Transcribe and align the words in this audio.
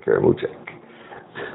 Karamuchek. 0.00 0.66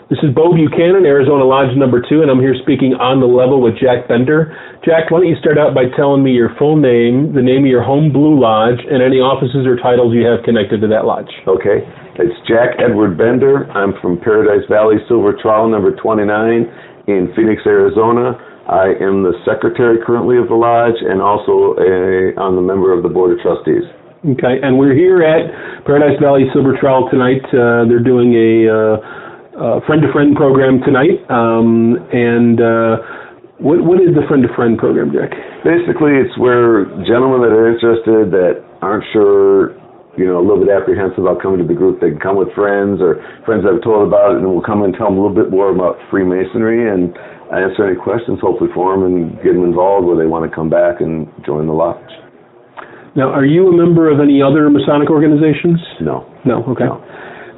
This 0.10 0.20
is 0.28 0.36
Bo 0.36 0.52
Buchanan, 0.52 1.08
Arizona 1.08 1.48
Lodge 1.48 1.72
number 1.78 2.04
two, 2.04 2.22
and 2.22 2.30
I'm 2.30 2.44
here 2.44 2.54
speaking 2.62 2.94
on 3.00 3.24
the 3.24 3.26
level 3.26 3.64
with 3.64 3.80
Jack 3.80 4.12
Bender. 4.12 4.52
Jack, 4.84 5.10
why 5.10 5.24
don't 5.24 5.32
you 5.32 5.40
start 5.40 5.58
out 5.58 5.74
by 5.74 5.88
telling 5.96 6.22
me 6.22 6.36
your 6.36 6.52
full 6.60 6.76
name, 6.76 7.32
the 7.34 7.42
name 7.42 7.64
of 7.64 7.72
your 7.72 7.82
home 7.82 8.12
blue 8.12 8.36
lodge, 8.38 8.78
and 8.92 9.02
any 9.02 9.24
offices 9.24 9.64
or 9.66 9.80
titles 9.80 10.14
you 10.14 10.28
have 10.28 10.44
connected 10.44 10.84
to 10.84 10.88
that 10.92 11.08
lodge? 11.08 11.32
Okay. 11.48 11.88
It's 12.20 12.36
Jack 12.46 12.76
Edward 12.78 13.18
Bender. 13.18 13.72
I'm 13.72 13.96
from 14.04 14.20
Paradise 14.20 14.68
Valley 14.70 15.00
Silver 15.08 15.34
Trowel 15.42 15.72
number 15.72 15.96
29 15.96 16.28
in 17.08 17.32
Phoenix, 17.34 17.64
Arizona. 17.66 18.36
I 18.68 18.94
am 19.00 19.24
the 19.24 19.34
secretary 19.48 19.98
currently 20.06 20.38
of 20.38 20.52
the 20.52 20.60
lodge 20.60 21.00
and 21.02 21.24
also 21.24 21.80
a, 21.80 22.36
I'm 22.38 22.60
a 22.60 22.62
member 22.62 22.94
of 22.94 23.02
the 23.02 23.10
board 23.10 23.32
of 23.34 23.40
trustees. 23.40 23.88
Okay, 24.22 24.62
and 24.62 24.78
we're 24.78 24.94
here 24.94 25.26
at 25.26 25.50
Paradise 25.82 26.14
Valley 26.22 26.46
Silver 26.54 26.78
Trowel 26.78 27.10
tonight. 27.10 27.42
Uh, 27.50 27.90
they're 27.90 28.06
doing 28.06 28.38
a 28.38 29.02
friend 29.90 29.98
to 30.06 30.14
friend 30.14 30.38
program 30.38 30.78
tonight. 30.86 31.26
Um, 31.26 31.98
and 32.14 32.62
uh, 32.62 33.02
what 33.58 33.82
what 33.82 33.98
is 33.98 34.14
the 34.14 34.22
friend 34.30 34.46
to 34.46 34.52
friend 34.54 34.78
program, 34.78 35.10
Jack? 35.10 35.34
Basically, 35.66 36.22
it's 36.22 36.38
where 36.38 36.86
gentlemen 37.10 37.42
that 37.42 37.50
are 37.50 37.66
interested 37.66 38.30
that 38.30 38.62
aren't 38.86 39.10
sure, 39.10 39.74
you 40.14 40.30
know, 40.30 40.38
a 40.38 40.46
little 40.46 40.62
bit 40.62 40.70
apprehensive 40.70 41.26
about 41.26 41.42
coming 41.42 41.58
to 41.58 41.66
the 41.66 41.74
group, 41.74 41.98
they 41.98 42.14
can 42.14 42.22
come 42.22 42.38
with 42.38 42.54
friends 42.54 43.02
or 43.02 43.18
friends 43.42 43.66
that 43.66 43.74
have 43.74 43.82
told 43.82 44.06
about 44.06 44.38
it, 44.38 44.46
and 44.46 44.46
we'll 44.46 44.62
come 44.62 44.86
and 44.86 44.94
tell 44.94 45.10
them 45.10 45.18
a 45.18 45.22
little 45.26 45.34
bit 45.34 45.50
more 45.50 45.74
about 45.74 45.98
Freemasonry 46.14 46.94
and 46.94 47.10
answer 47.50 47.90
any 47.90 47.98
questions, 47.98 48.38
hopefully 48.38 48.70
for 48.70 48.94
them, 48.94 49.02
and 49.02 49.34
get 49.42 49.58
them 49.58 49.66
involved 49.66 50.06
where 50.06 50.14
they 50.14 50.30
want 50.30 50.46
to 50.46 50.54
come 50.54 50.70
back 50.70 51.02
and 51.02 51.26
join 51.42 51.66
the 51.66 51.74
lodge. 51.74 51.98
Now, 53.16 53.28
are 53.28 53.46
you 53.46 53.68
a 53.68 53.76
member 53.76 54.08
of 54.08 54.24
any 54.24 54.40
other 54.42 54.70
Masonic 54.70 55.10
organizations? 55.12 55.80
No. 56.00 56.24
No. 56.46 56.64
Okay. 56.72 56.88
No. 56.88 57.04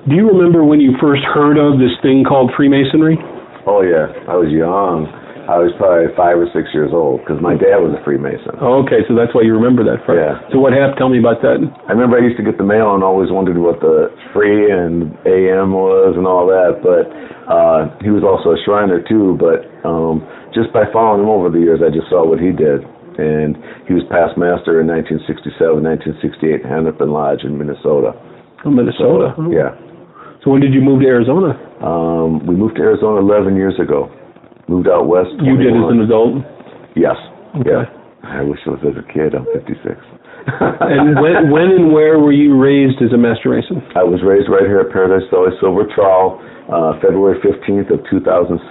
Do 0.10 0.16
you 0.18 0.28
remember 0.28 0.66
when 0.66 0.82
you 0.82 0.98
first 1.00 1.22
heard 1.24 1.56
of 1.56 1.80
this 1.80 1.94
thing 2.02 2.26
called 2.28 2.52
Freemasonry? 2.58 3.16
Oh 3.64 3.80
yeah, 3.80 4.12
I 4.28 4.36
was 4.36 4.52
young. 4.52 5.08
I 5.48 5.60
was 5.60 5.76
probably 5.76 6.08
five 6.16 6.40
or 6.40 6.48
six 6.56 6.72
years 6.72 6.92
old 6.96 7.24
because 7.24 7.40
my 7.44 7.56
dad 7.56 7.80
was 7.84 7.92
a 7.96 8.00
Freemason. 8.04 8.56
Okay, 8.60 9.04
so 9.08 9.16
that's 9.16 9.36
why 9.36 9.44
you 9.44 9.52
remember 9.56 9.84
that. 9.84 10.04
From. 10.08 10.16
Yeah. 10.16 10.40
So 10.52 10.60
what 10.60 10.72
happened? 10.72 11.00
Tell 11.00 11.12
me 11.12 11.20
about 11.20 11.44
that. 11.44 11.60
I 11.88 11.92
remember 11.92 12.16
I 12.16 12.24
used 12.24 12.40
to 12.40 12.48
get 12.48 12.56
the 12.56 12.68
mail 12.68 12.96
and 12.96 13.04
always 13.04 13.28
wondered 13.28 13.60
what 13.60 13.80
the 13.84 14.08
free 14.32 14.72
and 14.72 15.12
AM 15.28 15.76
was 15.76 16.16
and 16.16 16.24
all 16.24 16.48
that. 16.48 16.80
But 16.80 17.08
uh, 17.48 17.92
he 18.00 18.12
was 18.12 18.24
also 18.24 18.56
a 18.56 18.60
Shriner 18.64 19.04
too. 19.04 19.36
But 19.36 19.68
um, 19.84 20.24
just 20.56 20.72
by 20.72 20.88
following 20.96 21.28
him 21.28 21.32
over 21.32 21.52
the 21.52 21.60
years, 21.60 21.84
I 21.84 21.92
just 21.92 22.08
saw 22.08 22.24
what 22.24 22.40
he 22.40 22.56
did. 22.56 22.84
And 23.18 23.58
he 23.88 23.94
was 23.94 24.04
past 24.10 24.38
master 24.38 24.82
in 24.82 24.88
1967, 24.90 25.82
1968 25.82 26.66
Hennepin 26.66 27.12
Lodge 27.14 27.44
in 27.44 27.58
Minnesota. 27.58 28.16
Oh, 28.66 28.72
Minnesota. 28.72 29.36
So, 29.36 29.52
yeah. 29.52 29.76
So 30.44 30.52
when 30.52 30.60
did 30.60 30.74
you 30.74 30.82
move 30.82 31.02
to 31.02 31.08
Arizona? 31.08 31.56
Um, 31.80 32.44
we 32.48 32.56
moved 32.56 32.76
to 32.76 32.84
Arizona 32.84 33.20
11 33.24 33.56
years 33.56 33.76
ago. 33.80 34.12
Moved 34.68 34.88
out 34.88 35.08
west. 35.08 35.32
21. 35.40 35.48
You 35.48 35.56
did 35.60 35.74
as 35.76 35.88
an 35.92 36.00
adult? 36.04 36.34
Yes. 36.96 37.16
Okay. 37.60 37.84
Yeah. 37.84 37.88
I 38.24 38.44
wish 38.44 38.60
I 38.66 38.76
was 38.76 38.84
as 38.88 38.96
a 38.96 39.06
kid. 39.12 39.36
I'm 39.36 39.48
56. 39.52 40.00
and 40.48 41.20
when, 41.20 41.52
when 41.54 41.68
and 41.76 41.88
where 41.92 42.20
were 42.20 42.32
you 42.32 42.56
raised 42.56 43.00
as 43.04 43.12
a 43.12 43.20
master 43.20 43.52
mason? 43.52 43.84
I 43.96 44.04
was 44.04 44.24
raised 44.24 44.48
right 44.48 44.68
here 44.68 44.80
at 44.84 44.92
Paradise 44.92 45.28
Valley 45.32 45.52
Silver 45.60 45.88
Trowel, 45.92 46.40
uh, 46.72 47.00
February 47.04 47.40
15th 47.44 47.92
of 47.92 48.00
2006. 48.08 48.64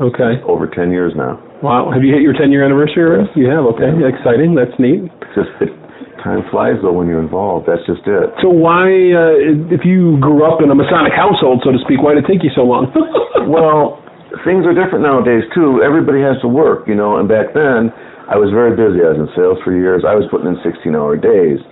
Okay. 0.00 0.44
Over 0.44 0.68
10 0.68 0.92
years 0.92 1.16
now. 1.16 1.40
Wow. 1.64 1.88
Have 1.88 2.04
you 2.04 2.12
hit 2.12 2.20
your 2.20 2.36
10 2.36 2.52
year 2.52 2.64
anniversary 2.64 3.00
already? 3.00 3.28
Yes. 3.32 3.36
You 3.36 3.46
have. 3.48 3.64
Okay. 3.76 3.88
Yeah. 3.96 4.12
Exciting. 4.12 4.52
That's 4.52 4.76
neat. 4.76 5.08
Just 5.32 5.48
it, 5.64 5.72
time 6.20 6.44
flies 6.52 6.76
though 6.84 6.92
when 6.92 7.08
you're 7.08 7.22
involved. 7.22 7.64
That's 7.64 7.80
just 7.88 8.04
it. 8.04 8.28
So 8.44 8.52
why, 8.52 8.92
uh, 9.16 9.72
if 9.72 9.88
you 9.88 10.20
grew 10.20 10.44
up 10.44 10.60
in 10.60 10.68
a 10.68 10.76
Masonic 10.76 11.16
household, 11.16 11.64
so 11.64 11.72
to 11.72 11.80
speak, 11.80 12.04
why 12.04 12.12
did 12.12 12.24
it 12.24 12.28
take 12.28 12.44
you 12.44 12.52
so 12.52 12.68
long? 12.68 12.92
well, 13.48 14.04
things 14.44 14.68
are 14.68 14.76
different 14.76 15.00
nowadays 15.00 15.48
too. 15.56 15.80
Everybody 15.80 16.20
has 16.20 16.36
to 16.44 16.48
work, 16.48 16.84
you 16.84 16.98
know. 16.98 17.16
And 17.16 17.24
back 17.24 17.56
then, 17.56 17.88
I 18.28 18.36
was 18.36 18.52
very 18.52 18.76
busy. 18.76 19.00
I 19.00 19.16
was 19.16 19.20
in 19.22 19.30
sales 19.32 19.56
for 19.64 19.72
years. 19.72 20.04
I 20.04 20.12
was 20.12 20.28
putting 20.28 20.50
in 20.50 20.58
16-hour 20.60 21.22
days, 21.22 21.62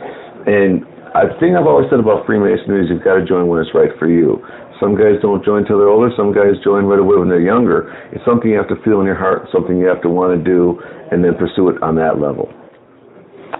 and 0.49 0.87
the 1.15 1.35
thing 1.39 1.55
I've 1.55 1.67
always 1.67 1.91
said 1.91 1.99
about 1.99 2.27
Freemasonry 2.27 2.83
is 2.83 2.91
you've 2.91 3.07
got 3.07 3.19
to 3.19 3.27
join 3.27 3.47
when 3.51 3.63
it's 3.63 3.75
right 3.75 3.91
for 3.99 4.07
you. 4.11 4.39
Some 4.85 5.01
guys 5.01 5.17
don't 5.25 5.41
join 5.41 5.65
till 5.65 5.81
they're 5.81 5.89
older. 5.89 6.13
Some 6.13 6.29
guys 6.37 6.61
join 6.61 6.85
right 6.85 7.01
away 7.01 7.17
when 7.17 7.33
they're 7.33 7.41
younger. 7.41 7.89
It's 8.13 8.21
something 8.29 8.53
you 8.53 8.61
have 8.61 8.69
to 8.69 8.77
feel 8.85 9.01
in 9.01 9.09
your 9.09 9.17
heart, 9.17 9.49
something 9.49 9.81
you 9.81 9.89
have 9.89 10.05
to 10.05 10.13
want 10.13 10.37
to 10.37 10.41
do, 10.45 10.77
and 11.09 11.25
then 11.25 11.41
pursue 11.41 11.73
it 11.73 11.81
on 11.81 11.97
that 11.97 12.21
level. 12.21 12.53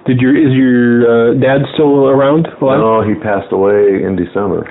Did 0.05 0.21
your 0.21 0.37
is 0.37 0.53
your 0.53 1.09
uh, 1.09 1.41
dad 1.41 1.65
still 1.73 2.13
around? 2.13 2.45
Alive? 2.61 2.77
No, 2.77 3.01
he 3.01 3.17
passed 3.25 3.49
away 3.57 4.05
in 4.05 4.21
December, 4.21 4.69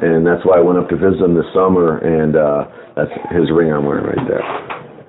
and 0.00 0.24
that's 0.24 0.40
why 0.48 0.56
I 0.56 0.64
went 0.64 0.80
up 0.80 0.88
to 0.88 0.96
visit 0.96 1.20
him 1.20 1.36
this 1.36 1.44
summer, 1.52 2.00
and 2.00 2.32
uh, 2.32 2.64
that's 2.96 3.12
his 3.36 3.52
ring 3.52 3.68
I'm 3.68 3.84
wearing 3.84 4.08
right 4.08 4.24
there. 4.24 4.40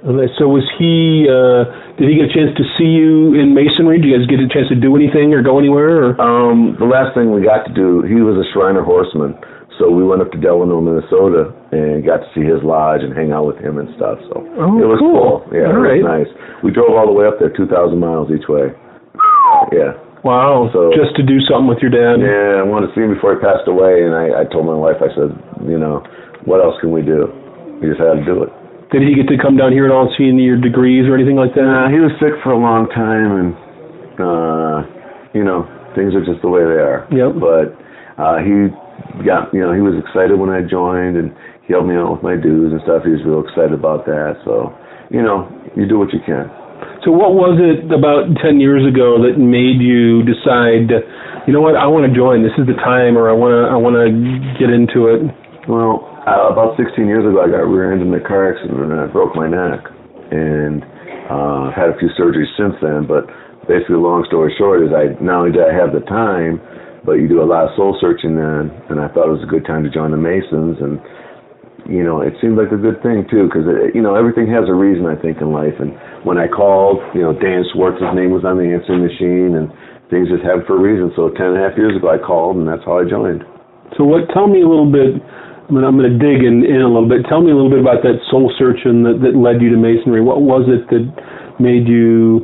Okay, 0.03 0.27
so 0.35 0.51
was 0.51 0.67
he? 0.75 1.23
Uh, 1.23 1.71
did 1.95 2.11
he 2.11 2.19
get 2.19 2.27
a 2.27 2.33
chance 2.35 2.51
to 2.59 2.67
see 2.75 2.89
you 2.91 3.39
in 3.39 3.55
masonry? 3.55 4.01
Did 4.01 4.11
you 4.11 4.17
guys 4.19 4.27
get 4.27 4.43
a 4.43 4.51
chance 4.51 4.67
to 4.73 4.75
do 4.75 4.99
anything 4.99 5.31
or 5.31 5.39
go 5.39 5.55
anywhere? 5.55 6.11
Or? 6.11 6.19
Um, 6.19 6.75
the 6.75 6.89
last 6.89 7.15
thing 7.15 7.31
we 7.31 7.39
got 7.39 7.63
to 7.69 7.71
do, 7.71 8.03
he 8.03 8.19
was 8.19 8.35
a 8.35 8.43
Shriner 8.51 8.83
horseman, 8.83 9.39
so 9.79 9.89
we 9.89 10.03
went 10.03 10.21
up 10.21 10.31
to 10.31 10.39
Delano, 10.39 10.81
Minnesota, 10.81 11.55
and 11.71 12.03
got 12.03 12.23
to 12.23 12.29
see 12.35 12.43
his 12.43 12.59
lodge 12.63 13.01
and 13.01 13.15
hang 13.15 13.31
out 13.31 13.47
with 13.47 13.57
him 13.57 13.79
and 13.79 13.87
stuff. 13.95 14.19
So 14.27 14.43
oh, 14.43 14.75
it 14.79 14.87
was 14.87 14.99
cool. 14.99 15.47
Yeah, 15.51 15.71
all 15.71 15.79
it 15.79 15.99
right. 15.99 16.03
was 16.03 16.27
nice. 16.27 16.31
We 16.63 16.75
drove 16.75 16.93
all 16.93 17.07
the 17.07 17.15
way 17.15 17.25
up 17.25 17.39
there, 17.39 17.49
2,000 17.53 17.71
miles 17.95 18.29
each 18.29 18.47
way. 18.51 18.75
Yeah. 19.71 19.95
Wow. 20.21 20.69
So 20.69 20.93
just 20.93 21.17
to 21.17 21.23
do 21.25 21.41
something 21.49 21.65
with 21.65 21.81
your 21.81 21.89
dad. 21.89 22.21
Yeah, 22.21 22.61
I 22.61 22.65
wanted 22.65 22.91
to 22.91 22.93
see 22.93 23.01
him 23.01 23.15
before 23.15 23.33
he 23.33 23.39
passed 23.41 23.65
away, 23.65 24.05
and 24.05 24.13
I, 24.13 24.41
I 24.41 24.43
told 24.45 24.69
my 24.69 24.77
wife, 24.77 25.01
I 25.01 25.09
said, 25.17 25.33
you 25.65 25.81
know, 25.81 26.05
what 26.45 26.61
else 26.61 26.77
can 26.77 26.93
we 26.93 27.01
do? 27.01 27.29
We 27.81 27.89
just 27.89 28.01
had 28.01 28.21
to 28.21 28.25
do 28.25 28.45
it. 28.45 28.51
Did 28.93 29.07
he 29.07 29.15
get 29.15 29.31
to 29.31 29.39
come 29.39 29.55
down 29.55 29.71
here 29.71 29.87
at 29.87 29.91
all 29.91 30.05
and 30.05 30.13
see 30.19 30.27
any 30.27 30.45
of 30.45 30.59
your 30.59 30.61
degrees 30.61 31.07
or 31.07 31.15
anything 31.15 31.39
like 31.39 31.55
that? 31.55 31.63
Uh, 31.63 31.87
he 31.87 31.97
was 31.97 32.11
sick 32.19 32.35
for 32.43 32.51
a 32.51 32.59
long 32.59 32.91
time, 32.91 33.31
and 33.39 33.49
uh, 34.19 34.77
you 35.31 35.47
know, 35.47 35.63
things 35.95 36.13
are 36.13 36.21
just 36.21 36.43
the 36.43 36.51
way 36.51 36.61
they 36.61 36.77
are. 36.83 37.07
Yep. 37.07 37.39
But 37.39 37.67
uh, 38.19 38.43
he 38.43 38.67
got, 39.25 39.53
you 39.53 39.61
know, 39.61 39.73
he 39.73 39.81
was 39.81 39.95
excited 39.97 40.37
when 40.37 40.49
I 40.49 40.61
joined, 40.61 41.17
and 41.17 41.33
he 41.67 41.73
helped 41.73 41.87
me 41.87 41.95
out 41.95 42.11
with 42.13 42.23
my 42.23 42.35
dues 42.35 42.71
and 42.71 42.81
stuff. 42.83 43.03
He 43.05 43.13
was 43.13 43.23
real 43.23 43.45
excited 43.45 43.73
about 43.73 44.05
that. 44.05 44.41
So, 44.45 44.73
you 45.09 45.21
know, 45.21 45.47
you 45.75 45.87
do 45.87 45.99
what 45.99 46.11
you 46.13 46.19
can. 46.25 46.49
So 47.01 47.09
what 47.09 47.33
was 47.33 47.57
it 47.57 47.89
about 47.89 48.29
10 48.45 48.61
years 48.61 48.85
ago 48.85 49.17
that 49.25 49.41
made 49.41 49.81
you 49.81 50.21
decide, 50.21 50.93
you 51.49 51.53
know 51.53 51.61
what, 51.61 51.73
I 51.73 51.89
want 51.89 52.05
to 52.05 52.13
join. 52.13 52.45
This 52.45 52.53
is 52.61 52.69
the 52.69 52.77
time 52.77 53.17
or 53.17 53.25
I 53.25 53.33
want 53.33 53.57
to 53.57 53.61
I 53.73 53.77
want 53.77 53.97
to 53.97 54.05
get 54.61 54.69
into 54.69 55.09
it. 55.09 55.25
Well, 55.65 56.05
uh, 56.29 56.53
about 56.53 56.77
16 56.77 57.01
years 57.09 57.25
ago 57.25 57.41
I 57.41 57.49
got 57.49 57.65
rear-ended 57.65 58.05
in 58.05 58.13
a 58.13 58.21
car 58.21 58.53
accident 58.53 58.77
and 58.77 58.93
I 59.01 59.09
broke 59.09 59.33
my 59.33 59.49
neck. 59.49 59.81
And 60.29 60.85
uh 61.25 61.73
I've 61.73 61.77
had 61.77 61.89
a 61.89 61.97
few 61.97 62.13
surgeries 62.13 62.49
since 62.53 62.77
then, 62.85 63.09
but 63.09 63.25
basically 63.65 63.97
long 63.97 64.21
story 64.29 64.53
short 64.57 64.85
is 64.85 64.93
I 64.93 65.17
not 65.17 65.45
only 65.45 65.57
did 65.57 65.65
I 65.65 65.73
have 65.73 65.97
the 65.97 66.05
time, 66.05 66.61
but 67.05 67.21
you 67.21 67.27
do 67.27 67.41
a 67.41 67.47
lot 67.47 67.65
of 67.65 67.75
soul 67.75 67.97
searching 67.99 68.35
then 68.35 68.69
and 68.89 68.99
I 68.99 69.07
thought 69.09 69.27
it 69.27 69.35
was 69.35 69.43
a 69.43 69.49
good 69.49 69.65
time 69.65 69.83
to 69.83 69.89
join 69.89 70.11
the 70.11 70.21
Masons 70.21 70.77
and 70.81 71.01
you 71.89 72.03
know, 72.05 72.21
it 72.21 72.37
seemed 72.41 72.57
like 72.57 72.69
a 72.69 72.77
good 72.77 73.01
thing 73.01 73.25
too, 73.25 73.49
because 73.49 73.65
uh, 73.65 73.89
you 73.93 74.05
know 74.05 74.13
everything 74.13 74.45
has 74.53 74.69
a 74.69 74.75
reason. 74.75 75.09
I 75.09 75.17
think 75.17 75.41
in 75.41 75.49
life, 75.49 75.73
and 75.81 75.97
when 76.21 76.37
I 76.37 76.45
called, 76.45 77.01
you 77.17 77.25
know, 77.25 77.33
Dan 77.33 77.65
Schwartz's 77.73 78.13
name 78.13 78.29
was 78.29 78.45
on 78.45 78.61
the 78.61 78.69
answering 78.69 79.01
machine, 79.01 79.57
and 79.57 79.73
things 80.13 80.29
just 80.29 80.45
happen 80.45 80.61
for 80.69 80.77
a 80.77 80.83
reason. 80.83 81.09
So 81.17 81.33
ten 81.33 81.55
and 81.55 81.57
a 81.57 81.61
half 81.65 81.73
years 81.77 81.97
ago, 81.97 82.13
I 82.13 82.21
called, 82.21 82.61
and 82.61 82.69
that's 82.69 82.85
how 82.85 83.01
I 83.01 83.05
joined. 83.09 83.41
So 83.97 84.05
what? 84.05 84.29
Tell 84.29 84.45
me 84.45 84.61
a 84.61 84.69
little 84.69 84.89
bit. 84.89 85.17
I 85.17 85.69
mean, 85.73 85.87
I'm 85.87 85.95
going 85.95 86.11
to 86.11 86.19
dig 86.19 86.43
in, 86.43 86.67
in 86.67 86.83
a 86.83 86.89
little 86.91 87.07
bit. 87.07 87.23
Tell 87.31 87.39
me 87.39 87.49
a 87.49 87.55
little 87.55 87.71
bit 87.71 87.79
about 87.79 88.03
that 88.03 88.19
soul 88.27 88.51
searching 88.59 89.07
that, 89.07 89.23
that 89.23 89.39
led 89.39 89.63
you 89.63 89.71
to 89.71 89.79
masonry. 89.79 90.19
What 90.19 90.43
was 90.43 90.67
it 90.67 90.83
that 90.91 91.05
made 91.63 91.87
you 91.87 92.43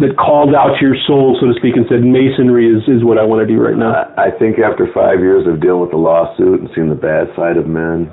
that 0.00 0.18
called 0.18 0.54
out 0.54 0.78
to 0.78 0.80
your 0.82 0.98
soul, 1.06 1.38
so 1.40 1.46
to 1.46 1.54
speak, 1.54 1.76
and 1.76 1.86
said, 1.88 2.02
"Masonry 2.02 2.66
is 2.66 2.82
is 2.88 3.04
what 3.04 3.18
I 3.18 3.24
want 3.24 3.46
to 3.46 3.48
do 3.48 3.60
right 3.60 3.76
now." 3.76 4.10
I 4.18 4.30
think 4.30 4.58
after 4.58 4.86
five 4.92 5.20
years 5.20 5.46
of 5.46 5.60
dealing 5.60 5.80
with 5.80 5.90
the 5.90 6.00
lawsuit 6.00 6.60
and 6.60 6.68
seeing 6.74 6.88
the 6.88 6.98
bad 6.98 7.30
side 7.36 7.56
of 7.56 7.66
men, 7.66 8.10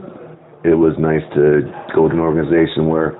it 0.63 0.77
was 0.77 0.97
nice 0.97 1.23
to 1.33 1.65
go 1.95 2.07
to 2.07 2.13
an 2.13 2.21
organization 2.21 2.87
where 2.87 3.17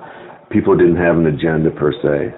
people 0.50 0.76
didn't 0.76 1.00
have 1.00 1.16
an 1.16 1.26
agenda 1.26 1.70
per 1.70 1.90
se. 1.92 2.30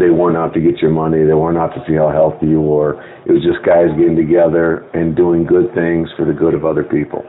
They 0.00 0.10
weren't 0.10 0.36
out 0.36 0.52
to 0.54 0.60
get 0.60 0.80
your 0.82 0.90
money. 0.90 1.22
They 1.22 1.36
weren't 1.36 1.58
out 1.58 1.74
to 1.74 1.84
see 1.86 1.94
how 1.94 2.10
healthy 2.10 2.48
you 2.48 2.60
were. 2.60 2.98
It 3.26 3.32
was 3.32 3.44
just 3.44 3.62
guys 3.64 3.92
getting 3.96 4.16
together 4.16 4.84
and 4.94 5.14
doing 5.14 5.44
good 5.44 5.72
things 5.74 6.08
for 6.16 6.24
the 6.24 6.32
good 6.32 6.54
of 6.54 6.64
other 6.64 6.82
people. 6.82 7.24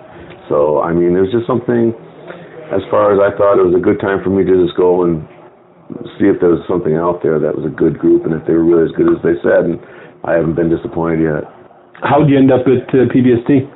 So, 0.47 0.81
I 0.81 0.91
mean, 0.93 1.13
was 1.13 1.29
just 1.31 1.45
something, 1.45 1.93
as 2.73 2.81
far 2.89 3.13
as 3.13 3.19
I 3.21 3.35
thought, 3.37 3.59
it 3.59 3.65
was 3.67 3.75
a 3.75 3.83
good 3.83 4.01
time 4.01 4.23
for 4.23 4.31
me 4.31 4.43
to 4.43 4.55
just 4.65 4.75
go 4.75 5.03
and 5.03 5.27
see 6.17 6.29
if 6.29 6.37
there 6.39 6.53
was 6.53 6.63
something 6.69 6.95
out 6.95 7.21
there 7.25 7.39
that 7.41 7.55
was 7.55 7.65
a 7.65 7.73
good 7.73 7.97
group 7.97 8.25
and 8.25 8.33
if 8.33 8.45
they 8.45 8.53
were 8.53 8.65
really 8.65 8.85
as 8.89 8.95
good 8.95 9.09
as 9.09 9.19
they 9.25 9.37
said. 9.41 9.65
And 9.65 9.81
I 10.23 10.37
haven't 10.37 10.55
been 10.55 10.69
disappointed 10.69 11.23
yet. 11.25 11.43
How 12.01 12.23
did 12.23 12.29
you 12.31 12.37
end 12.39 12.51
up 12.51 12.63
at 12.63 12.87
uh, 12.93 13.09
PVST? 13.11 13.67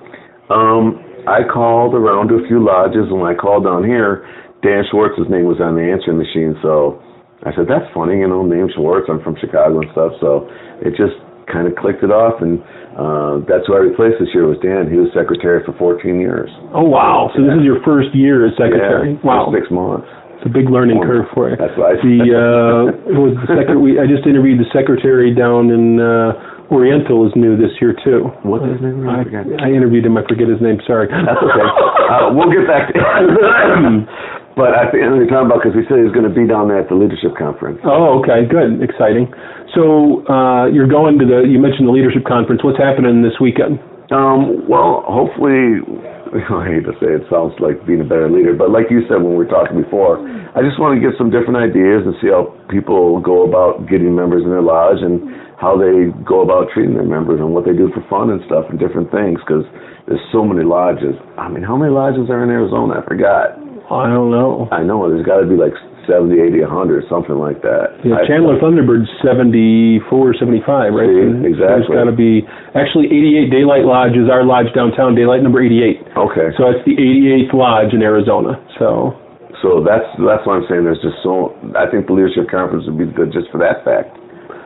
Um, 0.51 0.99
I 1.27 1.43
called 1.47 1.95
around 1.95 2.29
to 2.29 2.43
a 2.43 2.45
few 2.47 2.59
lodges, 2.59 3.07
and 3.07 3.19
when 3.19 3.31
I 3.31 3.35
called 3.35 3.63
down 3.63 3.83
here, 3.83 4.27
Dan 4.63 4.83
Schwartz's 4.91 5.27
name 5.31 5.47
was 5.47 5.59
on 5.59 5.75
the 5.75 5.83
answering 5.83 6.19
machine. 6.19 6.55
So 6.63 6.99
I 7.43 7.51
said, 7.55 7.67
"That's 7.67 7.87
funny, 7.95 8.19
you 8.19 8.27
know, 8.27 8.43
name 8.43 8.67
Schwartz. 8.75 9.07
I'm 9.07 9.23
from 9.23 9.35
Chicago 9.39 9.83
and 9.83 9.91
stuff." 9.91 10.15
So 10.19 10.47
it 10.83 10.95
just 10.95 11.15
kind 11.51 11.67
of 11.67 11.75
clicked 11.75 12.03
it 12.03 12.11
off, 12.11 12.39
and 12.39 12.59
uh, 12.95 13.43
that's 13.47 13.67
who 13.67 13.75
I 13.75 13.83
replaced 13.83 14.19
this 14.19 14.31
year 14.31 14.47
was 14.47 14.59
Dan. 14.63 14.87
He 14.87 14.99
was 14.99 15.11
secretary 15.11 15.63
for 15.63 15.75
14 15.75 16.19
years. 16.19 16.51
Oh 16.71 16.87
wow! 16.87 17.31
So 17.35 17.43
this 17.43 17.55
is 17.59 17.63
your 17.63 17.83
first 17.83 18.11
year 18.15 18.47
as 18.47 18.55
secretary. 18.55 19.15
Yeah, 19.15 19.23
wow, 19.23 19.51
six 19.51 19.67
months. 19.71 20.07
It's 20.43 20.51
a 20.51 20.59
big 20.59 20.67
learning 20.67 20.99
curve 20.99 21.31
for 21.31 21.47
you. 21.47 21.55
That's 21.55 21.71
why. 21.79 21.95
The 22.03 22.19
uh, 22.35 23.15
was 23.15 23.31
the 23.47 23.47
secret. 23.47 23.79
We 23.79 23.95
I 23.95 24.03
just 24.03 24.27
interviewed 24.27 24.59
the 24.59 24.67
secretary 24.75 25.31
down 25.31 25.71
in 25.71 26.03
uh, 26.03 26.67
Oriental 26.67 27.23
is 27.23 27.31
new 27.31 27.55
this 27.55 27.71
year 27.79 27.95
too. 28.03 28.27
What's 28.43 28.67
his 28.67 28.83
name? 28.83 29.07
I, 29.07 29.23
I 29.23 29.23
forgot. 29.23 29.47
I 29.63 29.71
interviewed 29.71 30.03
him. 30.03 30.19
I 30.19 30.27
forget 30.27 30.51
his 30.51 30.59
name. 30.59 30.83
Sorry. 30.83 31.07
That's 31.07 31.39
okay. 31.39 31.63
uh, 32.11 32.35
we'll 32.35 32.51
get 32.51 32.67
back 32.67 32.91
to 32.91 32.99
But 34.59 34.75
I 34.75 34.91
think 34.91 35.07
we're 35.15 35.31
talking 35.31 35.47
about 35.47 35.63
because 35.63 35.79
we 35.79 35.87
said 35.87 36.03
he 36.03 36.05
was 36.05 36.11
going 36.11 36.27
to 36.27 36.35
be 36.35 36.43
down 36.43 36.67
there 36.67 36.83
at 36.83 36.91
the 36.91 36.99
leadership 36.99 37.39
conference. 37.39 37.79
Oh, 37.87 38.19
okay, 38.19 38.43
good, 38.43 38.83
exciting. 38.83 39.31
So 39.71 40.27
uh, 40.27 40.67
you're 40.67 40.91
going 40.91 41.23
to 41.23 41.25
the. 41.25 41.47
You 41.47 41.55
mentioned 41.55 41.87
the 41.87 41.95
leadership 41.95 42.27
conference. 42.27 42.67
What's 42.67 42.83
happening 42.83 43.23
this 43.23 43.39
weekend? 43.39 43.79
Um, 44.13 44.69
well, 44.69 45.01
hopefully, 45.09 45.81
I 46.37 46.61
hate 46.69 46.85
to 46.85 46.93
say 47.01 47.17
it 47.17 47.25
sounds 47.33 47.57
like 47.57 47.81
being 47.89 48.01
a 48.01 48.07
better 48.07 48.29
leader, 48.29 48.53
but 48.53 48.69
like 48.69 48.93
you 48.93 49.01
said 49.09 49.25
when 49.25 49.33
we 49.33 49.41
were 49.41 49.49
talking 49.49 49.81
before, 49.81 50.21
I 50.53 50.61
just 50.61 50.77
want 50.77 50.93
to 50.93 51.01
get 51.01 51.17
some 51.17 51.33
different 51.33 51.57
ideas 51.57 52.05
and 52.05 52.13
see 52.21 52.29
how 52.29 52.53
people 52.69 53.17
go 53.25 53.41
about 53.41 53.89
getting 53.89 54.13
members 54.13 54.45
in 54.45 54.53
their 54.53 54.61
lodge 54.61 55.01
and 55.01 55.25
how 55.57 55.73
they 55.73 56.13
go 56.21 56.45
about 56.45 56.69
treating 56.73 56.93
their 56.93 57.09
members 57.09 57.41
and 57.41 57.57
what 57.57 57.65
they 57.65 57.73
do 57.73 57.89
for 57.89 58.05
fun 58.05 58.29
and 58.29 58.41
stuff 58.45 58.69
and 58.69 58.77
different 58.77 59.09
things 59.09 59.41
because 59.41 59.65
there's 60.05 60.21
so 60.29 60.45
many 60.45 60.61
lodges. 60.61 61.17
I 61.37 61.49
mean, 61.49 61.65
how 61.65 61.77
many 61.77 61.89
lodges 61.89 62.29
are 62.29 62.45
in 62.45 62.53
Arizona? 62.53 63.01
I 63.01 63.05
forgot. 63.05 63.57
I 63.89 64.09
don't 64.13 64.29
know. 64.29 64.69
I 64.69 64.85
know 64.85 65.09
there's 65.09 65.25
got 65.25 65.41
to 65.41 65.49
be 65.49 65.57
like 65.57 65.73
70, 66.07 66.35
80, 66.39 66.61
100, 66.67 67.05
something 67.09 67.35
like 67.39 67.61
that. 67.63 67.95
Yeah, 68.03 68.21
Chandler 68.27 68.59
Thunderbird's 68.59 69.09
74, 69.23 70.35
75, 70.39 70.93
right? 70.93 71.07
See, 71.07 71.23
And 71.23 71.45
exactly. 71.45 71.95
got 71.95 72.05
to 72.09 72.15
be 72.15 72.43
actually 72.75 73.07
88 73.07 73.51
Daylight 73.51 73.85
Lodge 73.87 74.15
is 74.19 74.27
our 74.27 74.43
lodge 74.43 74.67
downtown, 74.75 75.15
Daylight 75.15 75.43
number 75.43 75.63
88. 75.63 76.03
Okay. 76.17 76.47
So 76.59 76.69
it's 76.71 76.83
the 76.85 76.95
88th 76.99 77.53
lodge 77.55 77.91
in 77.93 78.01
Arizona. 78.03 78.59
So 78.79 79.15
So 79.63 79.79
that's 79.83 80.07
that's 80.19 80.43
what 80.43 80.59
I'm 80.59 80.67
saying. 80.67 80.83
There's 80.83 80.99
just 80.99 81.23
so 81.23 81.55
I 81.77 81.87
think 81.87 82.07
the 82.07 82.13
leadership 82.13 82.51
conference 82.51 82.83
would 82.87 82.99
be 82.99 83.07
good 83.07 83.31
just 83.31 83.47
for 83.53 83.57
that 83.63 83.83
fact. 83.87 84.11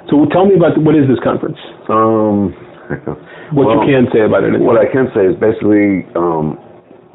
so 0.09 0.25
tell 0.33 0.49
me 0.49 0.55
about 0.57 0.73
what 0.81 0.97
is 0.97 1.05
this 1.05 1.21
conference? 1.21 1.59
Um, 1.89 2.55
What 3.51 3.67
well, 3.67 3.87
you 3.87 3.95
can 3.95 4.07
say 4.11 4.21
about 4.27 4.43
it. 4.43 4.59
What 4.59 4.75
I 4.75 4.91
can 4.91 5.07
say 5.15 5.23
is 5.27 5.35
basically 5.39 6.03
um, 6.19 6.59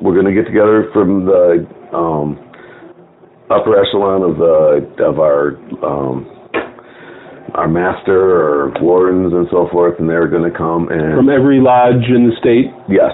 we're 0.01 0.17
going 0.17 0.25
to 0.29 0.33
get 0.33 0.49
together 0.49 0.89
from 0.93 1.27
the 1.29 1.69
um, 1.93 2.41
upper 3.53 3.77
echelon 3.77 4.25
of 4.25 4.41
the 4.41 5.05
of 5.05 5.21
our 5.21 5.61
um, 5.85 6.27
our 7.55 7.69
master 7.69 8.17
or 8.17 8.73
wardens 8.81 9.33
and 9.33 9.47
so 9.51 9.69
forth, 9.71 10.01
and 10.01 10.09
they're 10.09 10.29
going 10.29 10.49
to 10.49 10.57
come 10.57 10.89
and 10.89 11.17
from 11.17 11.29
every 11.29 11.61
lodge 11.61 12.09
in 12.09 12.33
the 12.33 12.35
state. 12.41 12.73
Yes. 12.89 13.13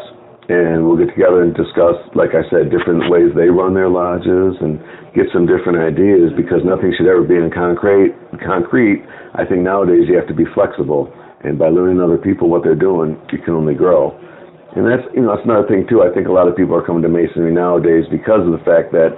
And 0.48 0.88
we'll 0.88 0.96
get 0.96 1.12
together 1.12 1.44
and 1.44 1.52
discuss, 1.52 2.00
like 2.16 2.32
I 2.32 2.40
said, 2.48 2.72
different 2.72 3.04
ways 3.12 3.36
they 3.36 3.52
run 3.52 3.76
their 3.76 3.92
lodges 3.92 4.56
and 4.64 4.80
get 5.12 5.28
some 5.28 5.44
different 5.44 5.76
ideas 5.76 6.32
because 6.32 6.64
nothing 6.64 6.88
should 6.96 7.04
ever 7.04 7.20
be 7.20 7.36
in 7.36 7.52
concrete. 7.52 8.16
Concrete. 8.40 9.04
I 9.36 9.44
think 9.44 9.60
nowadays 9.60 10.08
you 10.08 10.16
have 10.16 10.24
to 10.32 10.38
be 10.38 10.48
flexible, 10.56 11.12
and 11.44 11.60
by 11.60 11.68
learning 11.68 12.00
other 12.00 12.16
people 12.16 12.48
what 12.48 12.64
they're 12.64 12.78
doing, 12.78 13.20
you 13.28 13.44
can 13.44 13.52
only 13.52 13.76
grow. 13.76 14.16
And 14.72 14.88
that's 14.88 15.04
you 15.12 15.20
know 15.20 15.36
that's 15.36 15.44
another 15.44 15.68
thing 15.68 15.84
too. 15.84 16.00
I 16.00 16.08
think 16.14 16.28
a 16.28 16.32
lot 16.32 16.48
of 16.48 16.56
people 16.56 16.72
are 16.72 16.84
coming 16.84 17.04
to 17.04 17.12
masonry 17.12 17.52
nowadays 17.52 18.08
because 18.08 18.40
of 18.40 18.52
the 18.56 18.62
fact 18.64 18.88
that 18.96 19.12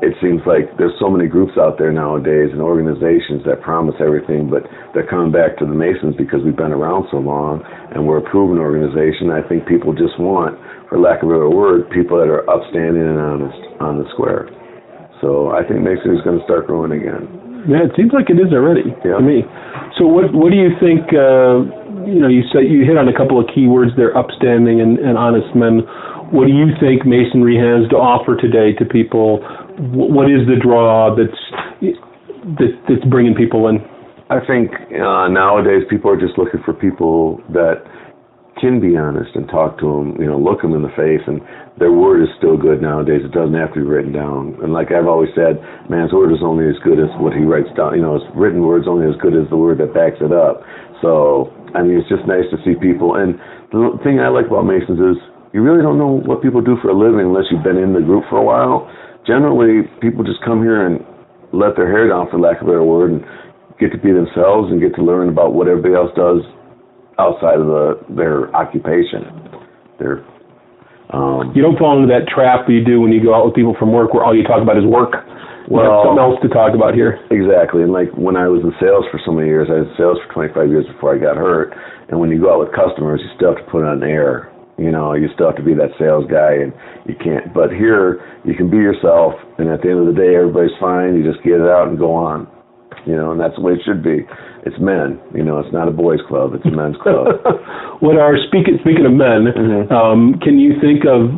it 0.00 0.16
seems 0.20 0.40
like 0.48 0.64
there's 0.80 0.96
so 0.98 1.12
many 1.12 1.28
groups 1.28 1.60
out 1.60 1.76
there 1.76 1.92
nowadays 1.92 2.48
and 2.52 2.60
organizations 2.60 3.44
that 3.44 3.60
promise 3.60 3.94
everything, 4.00 4.48
but 4.48 4.64
they're 4.96 5.06
coming 5.06 5.28
back 5.30 5.60
to 5.60 5.68
the 5.68 5.76
Masons 5.76 6.16
because 6.16 6.40
we've 6.40 6.56
been 6.56 6.72
around 6.72 7.04
so 7.12 7.20
long 7.20 7.60
and 7.92 8.08
we're 8.08 8.18
a 8.24 8.26
proven 8.32 8.56
organization. 8.56 9.28
I 9.28 9.44
think 9.44 9.68
people 9.68 9.92
just 9.92 10.16
want, 10.16 10.56
for 10.88 10.96
lack 10.96 11.20
of 11.22 11.28
a 11.28 11.36
better 11.36 11.52
word, 11.52 11.84
people 11.92 12.16
that 12.16 12.32
are 12.32 12.48
upstanding 12.48 13.04
and 13.04 13.20
honest 13.20 13.60
on 13.80 14.00
the 14.00 14.08
square. 14.16 14.48
So 15.20 15.52
I 15.52 15.60
think 15.68 15.84
Masonry 15.84 16.16
is 16.16 16.24
going 16.24 16.40
to 16.40 16.44
start 16.48 16.64
growing 16.64 16.96
again. 16.96 17.28
Yeah, 17.68 17.84
it 17.84 17.92
seems 17.92 18.16
like 18.16 18.32
it 18.32 18.40
is 18.40 18.56
already 18.56 18.88
Yeah. 19.04 19.20
to 19.20 19.24
me. 19.24 19.44
So 20.00 20.08
what 20.08 20.32
what 20.32 20.48
do 20.48 20.56
you 20.56 20.72
think? 20.80 21.12
Uh, 21.12 21.68
you 22.08 22.16
know, 22.16 22.32
you 22.32 22.40
said 22.48 22.64
you 22.64 22.88
hit 22.88 22.96
on 22.96 23.04
a 23.04 23.12
couple 23.12 23.36
of 23.36 23.44
key 23.52 23.68
words 23.68 23.92
there: 24.00 24.16
upstanding 24.16 24.80
and, 24.80 24.96
and 24.96 25.18
honest 25.20 25.52
men. 25.52 25.84
What 26.32 26.46
do 26.46 26.54
you 26.54 26.72
think 26.78 27.04
masonry 27.04 27.58
has 27.58 27.90
to 27.90 27.98
offer 27.98 28.38
today 28.38 28.72
to 28.78 28.84
people? 28.86 29.42
Wh- 29.80 30.12
What 30.12 30.30
is 30.30 30.46
the 30.46 30.56
draw 30.60 31.14
that's 31.16 31.42
that, 32.60 32.72
that's 32.88 33.04
bringing 33.08 33.34
people 33.34 33.68
in? 33.68 33.80
I 34.30 34.38
think 34.46 34.70
uh, 34.94 35.26
nowadays 35.28 35.82
people 35.90 36.10
are 36.10 36.20
just 36.20 36.38
looking 36.38 36.62
for 36.64 36.72
people 36.72 37.42
that 37.50 37.82
can 38.60 38.78
be 38.78 38.94
honest 38.96 39.32
and 39.34 39.48
talk 39.48 39.80
to 39.80 39.88
them, 39.88 40.20
you 40.20 40.28
know, 40.28 40.38
look 40.38 40.60
them 40.60 40.74
in 40.76 40.82
the 40.84 40.92
face, 40.92 41.24
and 41.26 41.40
their 41.80 41.90
word 41.90 42.22
is 42.22 42.28
still 42.36 42.56
good 42.60 42.82
nowadays. 42.84 43.24
It 43.24 43.32
doesn't 43.32 43.56
have 43.56 43.72
to 43.72 43.80
be 43.80 43.86
written 43.88 44.12
down. 44.12 44.54
And 44.62 44.72
like 44.72 44.92
I've 44.92 45.08
always 45.08 45.32
said, 45.34 45.56
man's 45.88 46.12
word 46.12 46.30
is 46.30 46.44
only 46.44 46.68
as 46.68 46.76
good 46.84 47.00
as 47.00 47.08
what 47.18 47.32
he 47.32 47.42
writes 47.42 47.72
down. 47.74 47.96
You 47.96 48.04
know, 48.04 48.20
his 48.20 48.26
written 48.36 48.60
word's 48.60 48.86
only 48.86 49.08
as 49.08 49.16
good 49.18 49.32
as 49.32 49.48
the 49.48 49.56
word 49.56 49.80
that 49.80 49.96
backs 49.96 50.20
it 50.20 50.30
up. 50.30 50.60
So, 51.00 51.48
I 51.74 51.80
mean, 51.82 51.96
it's 51.96 52.08
just 52.12 52.28
nice 52.28 52.44
to 52.52 52.60
see 52.60 52.76
people. 52.76 53.16
And 53.16 53.40
the 53.72 53.96
thing 54.04 54.20
I 54.20 54.28
like 54.28 54.46
about 54.46 54.68
Masons 54.68 55.00
is 55.00 55.18
you 55.52 55.62
really 55.62 55.82
don't 55.82 55.98
know 55.98 56.20
what 56.22 56.42
people 56.42 56.60
do 56.60 56.76
for 56.80 56.90
a 56.90 56.96
living 56.96 57.26
unless 57.26 57.44
you've 57.50 57.64
been 57.64 57.76
in 57.76 57.92
the 57.92 58.00
group 58.00 58.24
for 58.30 58.38
a 58.38 58.44
while. 58.44 58.86
Generally, 59.26 59.88
people 60.00 60.24
just 60.24 60.40
come 60.44 60.62
here 60.62 60.86
and 60.86 61.04
let 61.52 61.74
their 61.76 61.90
hair 61.90 62.08
down, 62.08 62.30
for 62.30 62.38
lack 62.38 62.60
of 62.62 62.68
a 62.68 62.70
better 62.70 62.84
word, 62.84 63.10
and 63.12 63.24
get 63.78 63.90
to 63.90 63.98
be 63.98 64.12
themselves 64.12 64.70
and 64.70 64.80
get 64.80 64.94
to 64.94 65.02
learn 65.02 65.28
about 65.28 65.52
what 65.54 65.66
everybody 65.66 65.94
else 65.94 66.10
does 66.14 66.42
outside 67.18 67.58
of 67.58 67.66
the, 67.66 67.98
their 68.14 68.54
occupation. 68.54 69.26
Their 69.98 70.24
um, 71.10 71.52
You 71.54 71.62
don't 71.62 71.76
fall 71.78 71.98
into 71.98 72.06
that 72.14 72.30
trap 72.30 72.66
that 72.66 72.72
you 72.72 72.84
do 72.84 73.00
when 73.00 73.10
you 73.10 73.22
go 73.22 73.34
out 73.34 73.44
with 73.44 73.54
people 73.54 73.74
from 73.78 73.92
work, 73.92 74.14
where 74.14 74.22
all 74.22 74.34
you 74.36 74.44
talk 74.44 74.62
about 74.62 74.78
is 74.78 74.86
work. 74.86 75.12
You 75.66 75.76
have 75.78 75.90
Well- 75.90 76.04
something 76.06 76.22
else 76.22 76.40
to 76.42 76.48
talk 76.48 76.74
about 76.74 76.94
here. 76.94 77.18
Exactly, 77.30 77.82
and 77.82 77.92
like 77.92 78.10
when 78.14 78.36
I 78.36 78.46
was 78.48 78.62
in 78.62 78.72
sales 78.80 79.04
for 79.10 79.18
so 79.26 79.32
many 79.32 79.48
years, 79.48 79.68
I 79.70 79.82
was 79.82 79.88
in 79.90 79.94
sales 79.96 80.18
for 80.26 80.32
25 80.32 80.68
years 80.70 80.86
before 80.86 81.14
I 81.14 81.18
got 81.18 81.36
hurt. 81.36 81.74
And 82.08 82.18
when 82.18 82.30
you 82.30 82.40
go 82.40 82.52
out 82.54 82.60
with 82.60 82.72
customers, 82.72 83.20
you 83.22 83.28
still 83.36 83.54
have 83.54 83.64
to 83.64 83.70
put 83.70 83.84
on 83.84 84.02
air. 84.02 84.49
You 84.80 84.90
know, 84.90 85.12
you 85.12 85.28
still 85.36 85.52
have 85.52 85.60
to 85.60 85.62
be 85.62 85.74
that 85.76 85.92
sales 86.00 86.24
guy, 86.24 86.64
and 86.64 86.72
you 87.04 87.12
can't. 87.20 87.52
But 87.52 87.68
here, 87.68 88.24
you 88.48 88.56
can 88.56 88.72
be 88.72 88.80
yourself, 88.80 89.36
and 89.60 89.68
at 89.68 89.84
the 89.84 89.92
end 89.92 90.00
of 90.00 90.08
the 90.08 90.16
day, 90.16 90.32
everybody's 90.40 90.72
fine. 90.80 91.20
You 91.20 91.22
just 91.22 91.44
get 91.44 91.60
it 91.60 91.68
out 91.68 91.88
and 91.92 92.00
go 92.00 92.16
on. 92.16 92.48
You 93.04 93.16
know, 93.16 93.32
and 93.32 93.40
that's 93.40 93.54
the 93.56 93.60
way 93.60 93.76
it 93.76 93.84
should 93.84 94.02
be. 94.02 94.24
It's 94.64 94.76
men. 94.80 95.20
You 95.36 95.44
know, 95.44 95.60
it's 95.60 95.72
not 95.72 95.88
a 95.88 95.92
boys' 95.92 96.24
club; 96.28 96.56
it's 96.56 96.64
a 96.64 96.72
men's 96.72 96.96
club. 97.04 97.28
what 98.00 98.16
are 98.16 98.36
speaking 98.48 98.80
speaking 98.80 99.04
of 99.04 99.12
men? 99.12 99.52
Mhm. 99.52 99.92
Um, 99.92 100.40
can 100.40 100.56
you 100.56 100.80
think 100.80 101.04
of 101.04 101.28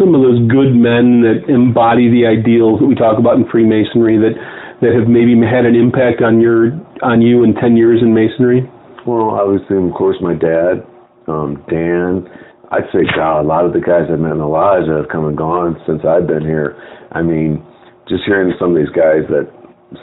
some 0.00 0.16
of 0.16 0.24
those 0.24 0.40
good 0.48 0.72
men 0.72 1.20
that 1.24 1.48
embody 1.52 2.08
the 2.08 2.24
ideals 2.24 2.80
that 2.80 2.86
we 2.88 2.94
talk 2.96 3.18
about 3.20 3.36
in 3.36 3.44
Freemasonry 3.48 4.16
that 4.16 4.36
that 4.80 4.96
have 4.96 5.08
maybe 5.08 5.36
had 5.44 5.66
an 5.68 5.76
impact 5.76 6.24
on 6.24 6.40
your 6.40 6.72
on 7.04 7.20
you 7.20 7.44
in 7.44 7.52
ten 7.60 7.76
years 7.76 8.00
in 8.00 8.12
Masonry? 8.16 8.64
Well, 9.06 9.36
obviously, 9.36 9.76
of 9.76 9.92
course, 9.92 10.16
my 10.20 10.34
dad, 10.34 10.84
um, 11.28 11.62
Dan. 11.68 12.26
I'd 12.70 12.88
say, 12.92 13.04
God, 13.16 13.40
a 13.40 13.48
lot 13.48 13.64
of 13.64 13.72
the 13.72 13.80
guys 13.80 14.12
I've 14.12 14.20
met 14.20 14.36
in 14.36 14.44
that 14.44 14.96
have 15.00 15.08
come 15.08 15.24
and 15.24 15.36
gone 15.36 15.80
since 15.86 16.04
I've 16.04 16.26
been 16.26 16.44
here. 16.44 16.76
I 17.12 17.22
mean, 17.22 17.64
just 18.08 18.24
hearing 18.28 18.52
some 18.60 18.72
of 18.72 18.76
these 18.76 18.92
guys 18.92 19.24
that 19.32 19.48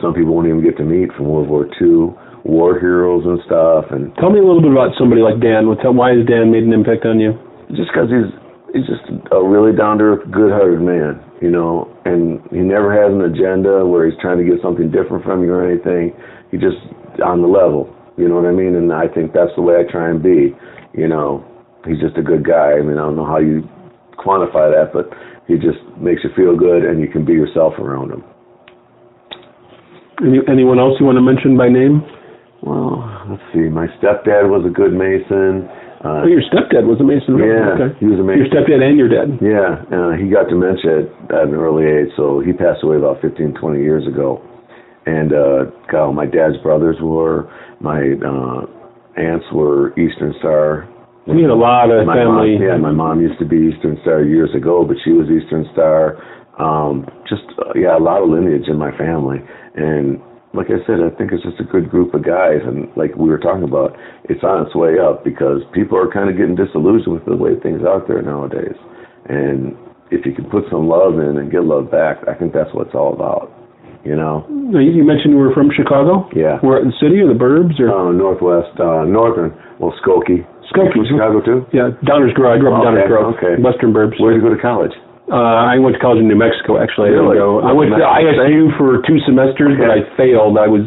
some 0.02 0.14
people 0.18 0.34
won't 0.34 0.48
even 0.48 0.66
get 0.66 0.78
to 0.82 0.86
meet 0.86 1.14
from 1.14 1.30
World 1.30 1.50
War 1.50 1.70
II, 1.78 2.18
war 2.42 2.80
heroes 2.80 3.22
and 3.26 3.38
stuff, 3.46 3.94
and 3.94 4.10
Tell 4.18 4.34
me 4.34 4.42
a 4.42 4.46
little 4.46 4.66
bit 4.66 4.74
about 4.74 4.98
somebody 4.98 5.22
like 5.22 5.38
Dan. 5.38 5.70
Why 5.70 6.18
has 6.18 6.26
Dan 6.26 6.50
made 6.50 6.66
an 6.66 6.74
impact 6.74 7.06
on 7.06 7.22
you? 7.22 7.38
just 7.74 7.90
because 7.90 8.10
he's 8.14 8.30
he's 8.74 8.86
just 8.86 9.06
a 9.32 9.42
really 9.42 9.76
down 9.76 9.98
to 9.98 10.04
earth, 10.04 10.24
good 10.30 10.52
hearted 10.52 10.82
man, 10.82 11.18
you 11.42 11.50
know, 11.50 11.90
and 12.06 12.44
he 12.52 12.62
never 12.62 12.92
has 12.94 13.10
an 13.10 13.24
agenda 13.24 13.86
where 13.86 14.06
he's 14.06 14.20
trying 14.22 14.38
to 14.38 14.46
get 14.46 14.62
something 14.62 14.92
different 14.92 15.24
from 15.24 15.42
you 15.42 15.50
or 15.50 15.66
anything. 15.66 16.14
He 16.52 16.58
just 16.58 16.78
on 17.24 17.42
the 17.42 17.48
level, 17.48 17.90
you 18.18 18.28
know 18.28 18.36
what 18.36 18.46
I 18.46 18.52
mean? 18.52 18.76
And 18.76 18.92
I 18.92 19.08
think 19.08 19.34
that's 19.34 19.54
the 19.56 19.64
way 19.64 19.80
I 19.80 19.90
try 19.90 20.10
and 20.12 20.22
be, 20.22 20.54
you 20.98 21.08
know. 21.08 21.44
He's 21.88 22.00
just 22.00 22.18
a 22.18 22.24
good 22.24 22.44
guy. 22.44 22.74
I 22.74 22.82
mean, 22.82 22.98
I 22.98 23.06
don't 23.06 23.16
know 23.16 23.26
how 23.30 23.38
you 23.38 23.62
quantify 24.18 24.74
that, 24.74 24.90
but 24.92 25.06
he 25.48 25.54
just 25.56 25.78
makes 26.02 26.24
you 26.24 26.32
feel 26.36 26.58
good, 26.58 26.84
and 26.84 27.00
you 27.00 27.08
can 27.08 27.24
be 27.24 27.34
yourself 27.34 27.74
around 27.78 28.10
him. 28.12 28.24
Any, 30.24 30.40
anyone 30.48 30.80
else 30.80 30.96
you 31.00 31.06
want 31.06 31.18
to 31.18 31.22
mention 31.22 31.58
by 31.58 31.68
name? 31.70 32.02
Well, 32.64 33.04
let's 33.30 33.44
see. 33.54 33.68
My 33.70 33.86
stepdad 34.02 34.48
was 34.50 34.66
a 34.66 34.74
good 34.74 34.94
mason. 34.94 35.68
Uh, 36.04 36.22
Oh, 36.24 36.28
your 36.28 36.42
stepdad 36.54 36.86
was 36.86 37.02
a 37.02 37.04
Mason. 37.04 37.34
right? 37.36 37.50
yeah, 37.50 37.82
Okay. 37.82 37.98
he 38.00 38.06
was 38.06 38.20
a 38.20 38.24
Mason. 38.24 38.46
Your 38.46 38.50
stepdad 38.54 38.78
and 38.82 38.94
your 38.98 39.10
dad. 39.10 39.42
Yeah, 39.42 39.82
uh, 39.90 40.12
he 40.14 40.30
got 40.30 40.50
dementia 40.50 41.02
at, 41.02 41.10
at 41.34 41.44
an 41.50 41.56
early 41.58 41.86
age, 41.86 42.14
so 42.16 42.40
he 42.42 42.54
passed 42.54 42.84
away 42.84 42.98
about 42.98 43.22
15, 43.22 43.54
20 43.58 43.82
years 43.82 44.06
ago. 44.06 44.38
And 45.08 45.34
uh, 45.34 45.66
God, 45.92 46.14
my 46.14 46.26
dad's 46.28 46.58
brothers 46.62 46.98
were, 47.02 47.50
my 47.82 48.14
uh, 48.22 48.66
aunts 49.18 49.46
were 49.54 49.98
Eastern 50.00 50.34
Star. 50.40 50.90
You 51.26 51.42
had 51.42 51.50
a 51.50 51.56
lot 51.56 51.90
of 51.90 52.06
my 52.06 52.16
family. 52.16 52.54
Mom, 52.54 52.62
yeah, 52.62 52.78
my 52.78 52.92
mom 52.92 53.22
used 53.22 53.40
to 53.40 53.46
be 53.46 53.74
Eastern 53.74 53.98
Star 54.02 54.24
years 54.24 54.54
ago, 54.54 54.86
but 54.86 54.98
she 55.04 55.12
was 55.12 55.26
Eastern 55.26 55.66
Star. 55.74 56.22
Um, 56.62 57.08
just 57.28 57.44
uh, 57.60 57.74
yeah, 57.76 57.98
a 57.98 58.00
lot 58.00 58.22
of 58.22 58.30
lineage 58.30 58.70
in 58.70 58.78
my 58.78 58.96
family, 58.96 59.42
and 59.76 60.22
like 60.56 60.68
I 60.72 60.80
said, 60.88 61.04
I 61.04 61.12
think 61.18 61.36
it's 61.36 61.44
just 61.44 61.60
a 61.60 61.68
good 61.68 61.90
group 61.92 62.14
of 62.14 62.24
guys, 62.24 62.64
and 62.64 62.88
like 62.96 63.16
we 63.16 63.28
were 63.28 63.42
talking 63.42 63.68
about, 63.68 63.92
it's 64.32 64.44
on 64.44 64.66
its 64.66 64.76
way 64.76 64.96
up 64.98 65.24
because 65.24 65.62
people 65.74 65.98
are 66.00 66.08
kind 66.08 66.30
of 66.30 66.38
getting 66.38 66.56
disillusioned 66.56 67.14
with 67.14 67.26
the 67.26 67.36
way 67.36 67.60
things 67.60 67.84
are 67.84 68.00
out 68.00 68.08
there 68.08 68.22
nowadays. 68.22 68.78
And 69.28 69.76
if 70.12 70.26
you 70.26 70.34
can 70.34 70.46
put 70.50 70.64
some 70.72 70.88
love 70.88 71.20
in 71.20 71.38
and 71.38 71.52
get 71.52 71.66
love 71.66 71.92
back, 71.92 72.24
I 72.28 72.34
think 72.34 72.54
that's 72.54 72.72
what 72.74 72.88
it's 72.88 72.96
all 72.96 73.14
about. 73.14 73.52
You 74.06 74.16
know? 74.16 74.46
You 74.72 75.02
mentioned 75.04 75.34
you 75.34 75.42
were 75.42 75.54
from 75.54 75.74
Chicago. 75.74 76.30
Yeah. 76.38 76.62
Where 76.62 76.78
in 76.78 76.94
the 76.94 76.98
city 77.02 77.18
or 77.20 77.28
the 77.28 77.38
burbs 77.38 77.80
or 77.82 77.90
Uh, 77.90 78.12
northwest, 78.14 78.70
uh, 78.80 79.04
northern, 79.10 79.50
well, 79.82 79.94
Skokie. 79.98 80.46
Skokie. 80.70 80.94
From 80.94 81.06
Chicago 81.10 81.42
too. 81.42 81.66
yeah, 81.74 81.90
Downers 82.06 82.34
Grove. 82.38 82.54
I 82.54 82.58
grew 82.62 82.70
up 82.74 82.86
in 82.86 82.94
Downers 82.94 83.08
Grove, 83.10 83.34
okay. 83.38 83.58
Western 83.62 83.94
burbs. 83.94 84.22
Where 84.22 84.34
did 84.34 84.42
you 84.42 84.48
go 84.50 84.54
to 84.54 84.62
college? 84.62 84.94
Uh, 85.26 85.36
I 85.74 85.80
went 85.82 85.96
to 85.98 86.02
college 86.02 86.20
in 86.22 86.28
New 86.30 86.38
Mexico. 86.38 86.78
Actually, 86.78 87.10
I 87.10 87.18
Really? 87.18 87.38
go. 87.38 87.60
I 87.66 87.74
went 87.74 87.90
to 87.92 87.98
ISU 87.98 88.78
for 88.78 89.02
two 89.10 89.18
semesters, 89.26 89.74
but 89.78 89.90
I 89.90 90.06
failed. 90.16 90.58
I 90.62 90.68
was 90.70 90.86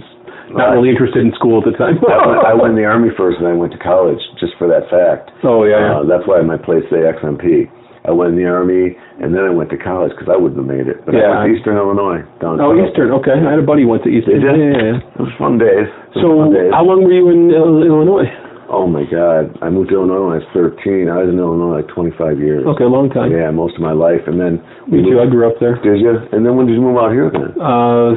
not 0.55 0.71
really 0.79 0.89
interested 0.91 1.27
in 1.27 1.33
school 1.35 1.59
at 1.59 1.65
the 1.67 1.75
time. 1.77 1.99
I 2.07 2.27
went, 2.27 2.41
I 2.47 2.55
went 2.55 2.71
in 2.71 2.79
the 2.79 2.87
army 2.95 3.11
first, 3.19 3.39
and 3.43 3.49
I 3.51 3.53
went 3.55 3.73
to 3.75 3.79
college 3.83 4.23
just 4.39 4.55
for 4.59 4.69
that 4.71 4.87
fact. 4.91 5.31
oh 5.43 5.65
yeah, 5.67 5.81
yeah. 5.83 5.99
Uh, 5.99 6.03
that's 6.07 6.23
why 6.27 6.39
my 6.43 6.57
place 6.57 6.85
say 6.89 7.03
XMP. 7.03 7.67
I 8.09 8.11
went 8.11 8.33
in 8.33 8.39
the 8.41 8.49
army, 8.49 8.97
and 9.21 9.35
then 9.37 9.45
I 9.45 9.51
went 9.53 9.69
to 9.71 9.77
college 9.77 10.13
because 10.17 10.33
I 10.33 10.37
wouldn't 10.41 10.57
have 10.57 10.65
made 10.67 10.89
it. 10.89 11.05
But 11.05 11.13
I 11.15 11.19
Yeah. 11.21 11.29
went 11.29 11.53
to 11.53 11.59
Eastern 11.61 11.77
Illinois. 11.77 12.25
Down 12.41 12.57
Oh, 12.59 12.73
south. 12.73 12.89
Eastern. 12.89 13.11
Okay, 13.21 13.37
I 13.37 13.51
had 13.53 13.59
a 13.61 13.69
buddy 13.69 13.83
who 13.85 13.89
went 13.93 14.03
to 14.05 14.09
Eastern. 14.09 14.41
Did 14.41 14.43
Yeah, 14.49 14.57
yeah, 14.57 14.83
yeah. 14.97 14.97
It 14.97 15.21
was 15.21 15.33
fun 15.37 15.59
days. 15.61 15.87
Was 16.17 16.23
So, 16.25 16.29
fun 16.49 16.53
days. 16.57 16.73
how 16.73 16.85
long 16.89 17.05
were 17.05 17.13
you 17.13 17.29
in 17.29 17.51
Ill- 17.53 17.83
Illinois? 17.85 18.31
Oh 18.71 18.87
my 18.87 19.05
God! 19.05 19.49
I 19.63 19.71
moved 19.71 19.89
to 19.91 19.97
Illinois 19.97 20.25
when 20.25 20.33
I 20.33 20.41
was 20.41 20.49
13. 20.53 21.09
I 21.09 21.17
was 21.25 21.29
in 21.33 21.39
Illinois 21.39 21.77
like 21.81 21.89
25 21.89 22.39
years. 22.39 22.67
Okay, 22.67 22.85
a 22.85 22.89
long 22.89 23.09
time. 23.09 23.33
Yeah, 23.33 23.51
most 23.51 23.75
of 23.77 23.81
my 23.81 23.93
life, 23.93 24.29
and 24.29 24.39
then 24.41 24.61
Me 24.89 25.03
too. 25.09 25.21
I 25.21 25.27
grew 25.27 25.47
up 25.49 25.59
there. 25.59 25.77
Did 25.83 26.01
you? 26.01 26.17
And 26.33 26.45
then 26.45 26.55
when 26.57 26.67
did 26.67 26.75
you 26.77 26.83
move 26.83 26.99
out 26.99 27.13
here 27.13 27.31
then? 27.33 27.53
Uh, 27.61 28.13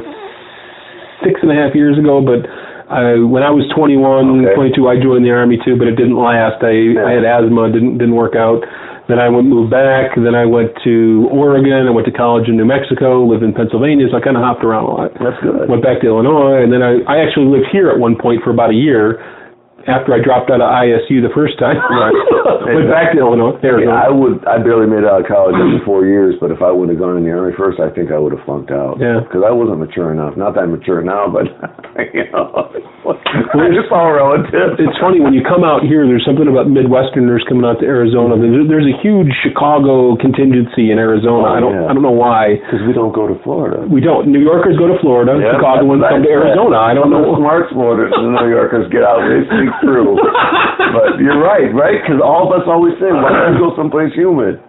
six 1.24 1.40
and 1.42 1.50
a 1.50 1.54
half 1.54 1.74
years 1.74 1.96
ago, 1.98 2.20
but 2.20 2.44
I, 2.92 3.16
when 3.24 3.42
I 3.42 3.48
was 3.50 3.64
21, 3.74 4.44
Okay. 4.44 4.54
22, 4.54 4.88
I 4.88 5.00
joined 5.00 5.24
the 5.24 5.30
army 5.32 5.56
too, 5.64 5.76
but 5.78 5.88
it 5.88 5.96
didn't 5.96 6.16
last. 6.20 6.60
I, 6.62 6.92
I 7.00 7.12
had 7.16 7.24
asthma, 7.24 7.72
didn't 7.72 7.96
didn't 7.96 8.14
work 8.14 8.36
out. 8.36 8.60
Then 9.08 9.18
I 9.18 9.28
went 9.28 9.48
moved 9.48 9.70
back. 9.70 10.14
Then 10.14 10.34
I 10.34 10.46
went 10.46 10.70
to 10.84 11.28
Oregon. 11.30 11.86
I 11.86 11.90
went 11.90 12.06
to 12.06 12.14
college 12.14 12.48
in 12.48 12.56
New 12.56 12.64
Mexico. 12.64 13.26
Lived 13.26 13.42
in 13.42 13.52
Pennsylvania, 13.52 14.06
so 14.10 14.16
I 14.16 14.20
kind 14.20 14.36
of 14.36 14.42
hopped 14.42 14.62
around 14.62 14.84
a 14.84 14.92
lot. 14.94 15.10
That's 15.18 15.38
good. 15.42 15.68
Went 15.68 15.82
back 15.82 16.00
to 16.02 16.06
Illinois, 16.06 16.62
and 16.62 16.72
then 16.72 16.82
I 16.82 17.02
I 17.10 17.18
actually 17.18 17.50
lived 17.50 17.66
here 17.72 17.90
at 17.90 17.98
one 17.98 18.14
point 18.14 18.42
for 18.42 18.50
about 18.50 18.70
a 18.70 18.78
year. 18.78 19.18
After 19.88 20.14
I 20.14 20.20
dropped 20.22 20.50
out 20.50 20.60
of 20.62 20.68
ISU 20.70 21.18
the 21.22 21.32
first 21.34 21.58
time, 21.58 21.76
Right. 21.90 22.14
went 22.74 22.90
back 22.90 23.12
to 23.14 23.18
Illinois. 23.18 23.58
Yeah, 23.62 23.74
Arizona. 23.78 23.98
I 23.98 24.10
would. 24.10 24.34
I 24.46 24.58
barely 24.62 24.86
made 24.86 25.02
it 25.02 25.10
out 25.10 25.22
of 25.22 25.28
college 25.30 25.54
after 25.58 25.82
four 25.84 26.06
years, 26.06 26.34
but 26.40 26.50
if 26.50 26.62
I 26.62 26.70
would 26.70 26.88
have 26.88 26.98
gone 26.98 27.16
in 27.18 27.24
the 27.26 27.32
army 27.34 27.52
first, 27.58 27.80
I 27.80 27.90
think 27.90 28.10
I 28.14 28.18
would 28.18 28.32
have 28.36 28.44
flunked 28.46 28.70
out. 28.70 28.98
Yeah. 29.02 29.20
Because 29.24 29.42
I 29.46 29.50
wasn't 29.50 29.78
mature 29.82 30.10
enough. 30.14 30.36
Not 30.38 30.54
that 30.54 30.64
I'm 30.68 30.72
mature 30.74 31.02
now, 31.02 31.26
but 31.30 31.46
you 32.14 32.26
know, 32.30 32.70
it's 33.18 33.90
all 33.92 34.12
relative. 34.14 34.78
it's 34.78 34.98
funny 35.02 35.20
when 35.20 35.34
you 35.34 35.42
come 35.42 35.62
out 35.66 35.82
here. 35.82 36.06
There's 36.06 36.24
something 36.24 36.46
about 36.48 36.66
Midwesterners 36.70 37.42
coming 37.48 37.64
out 37.66 37.78
to 37.82 37.86
Arizona. 37.86 38.38
There's, 38.38 38.86
a 38.86 38.96
huge 38.98 39.30
Chicago 39.46 40.18
contingency 40.18 40.90
in 40.90 40.98
Arizona. 40.98 41.46
Oh, 41.46 41.54
I 41.54 41.58
Oh, 41.58 41.60
don't 41.70 41.74
yeah. 41.78 41.86
I 41.86 41.94
don't 41.94 42.02
know 42.02 42.10
why. 42.14 42.58
because 42.58 42.82
we 42.82 42.90
don't 42.92 43.14
go 43.14 43.30
to 43.30 43.38
Florida. 43.46 43.86
We 43.86 44.02
don't. 44.02 44.26
New 44.26 44.42
Yorkers 44.42 44.74
go 44.76 44.90
to 44.90 44.98
Florida. 44.98 45.38
Yeah, 45.38 45.54
Chicagoans 45.54 46.02
come 46.02 46.22
to. 46.22 46.28
Arizona. 46.28 46.82
I 46.82 46.92
don't 46.94 47.10
know. 47.14 47.38
smart 47.38 47.70
Florida 47.70 48.10
New 48.10 48.50
Yorkers 48.50 48.90
get 48.90 49.06
out. 49.06 49.22
They 49.22 49.46
through. 49.80 50.18
but 50.96 51.16
you're 51.22 51.40
right, 51.40 51.72
right? 51.72 51.98
Because 52.02 52.20
all 52.20 52.48
of 52.48 52.52
us 52.52 52.68
always 52.68 52.92
say, 53.00 53.08
why 53.08 53.32
don't 53.32 53.56
you 53.56 53.60
go 53.62 53.72
someplace 53.78 54.12
humid? 54.12 54.60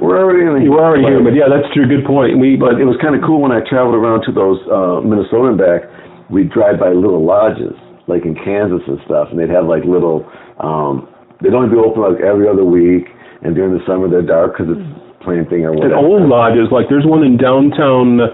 We're 0.00 0.16
already 0.16 0.48
in 0.48 0.52
the 0.56 0.62
You 0.64 0.80
already 0.80 1.04
here, 1.04 1.20
but 1.20 1.36
yeah, 1.36 1.50
that's 1.50 1.68
true. 1.76 1.84
Good 1.84 2.08
point. 2.08 2.40
We 2.40 2.56
But 2.56 2.80
it 2.80 2.88
was 2.88 2.96
kind 3.04 3.12
of 3.12 3.20
cool 3.20 3.44
when 3.44 3.52
I 3.52 3.60
traveled 3.66 3.92
around 3.92 4.24
to 4.28 4.32
those 4.32 4.56
uh, 4.70 5.04
Minnesota 5.04 5.52
and 5.52 5.58
back. 5.60 5.84
We'd 6.32 6.48
drive 6.48 6.80
by 6.80 6.94
little 6.94 7.20
lodges, 7.20 7.76
like 8.08 8.24
in 8.24 8.32
Kansas 8.38 8.80
and 8.86 8.96
stuff, 9.04 9.28
and 9.28 9.36
they'd 9.36 9.52
have 9.52 9.68
like 9.68 9.84
little. 9.84 10.24
Um, 10.62 11.10
they'd 11.44 11.52
only 11.52 11.68
be 11.68 11.76
open 11.76 12.00
like 12.00 12.22
every 12.22 12.48
other 12.48 12.64
week, 12.64 13.12
and 13.44 13.52
during 13.52 13.76
the 13.76 13.82
summer 13.84 14.08
they're 14.08 14.24
dark 14.24 14.56
because 14.56 14.72
it's 14.72 14.86
plain 15.20 15.44
thing 15.52 15.68
or 15.68 15.76
whatever. 15.76 16.00
and 16.00 16.06
old 16.06 16.24
lodges 16.24 16.72
like 16.72 16.88
there's 16.88 17.04
one 17.04 17.20
in 17.20 17.36
downtown. 17.36 18.24
Uh, 18.24 18.30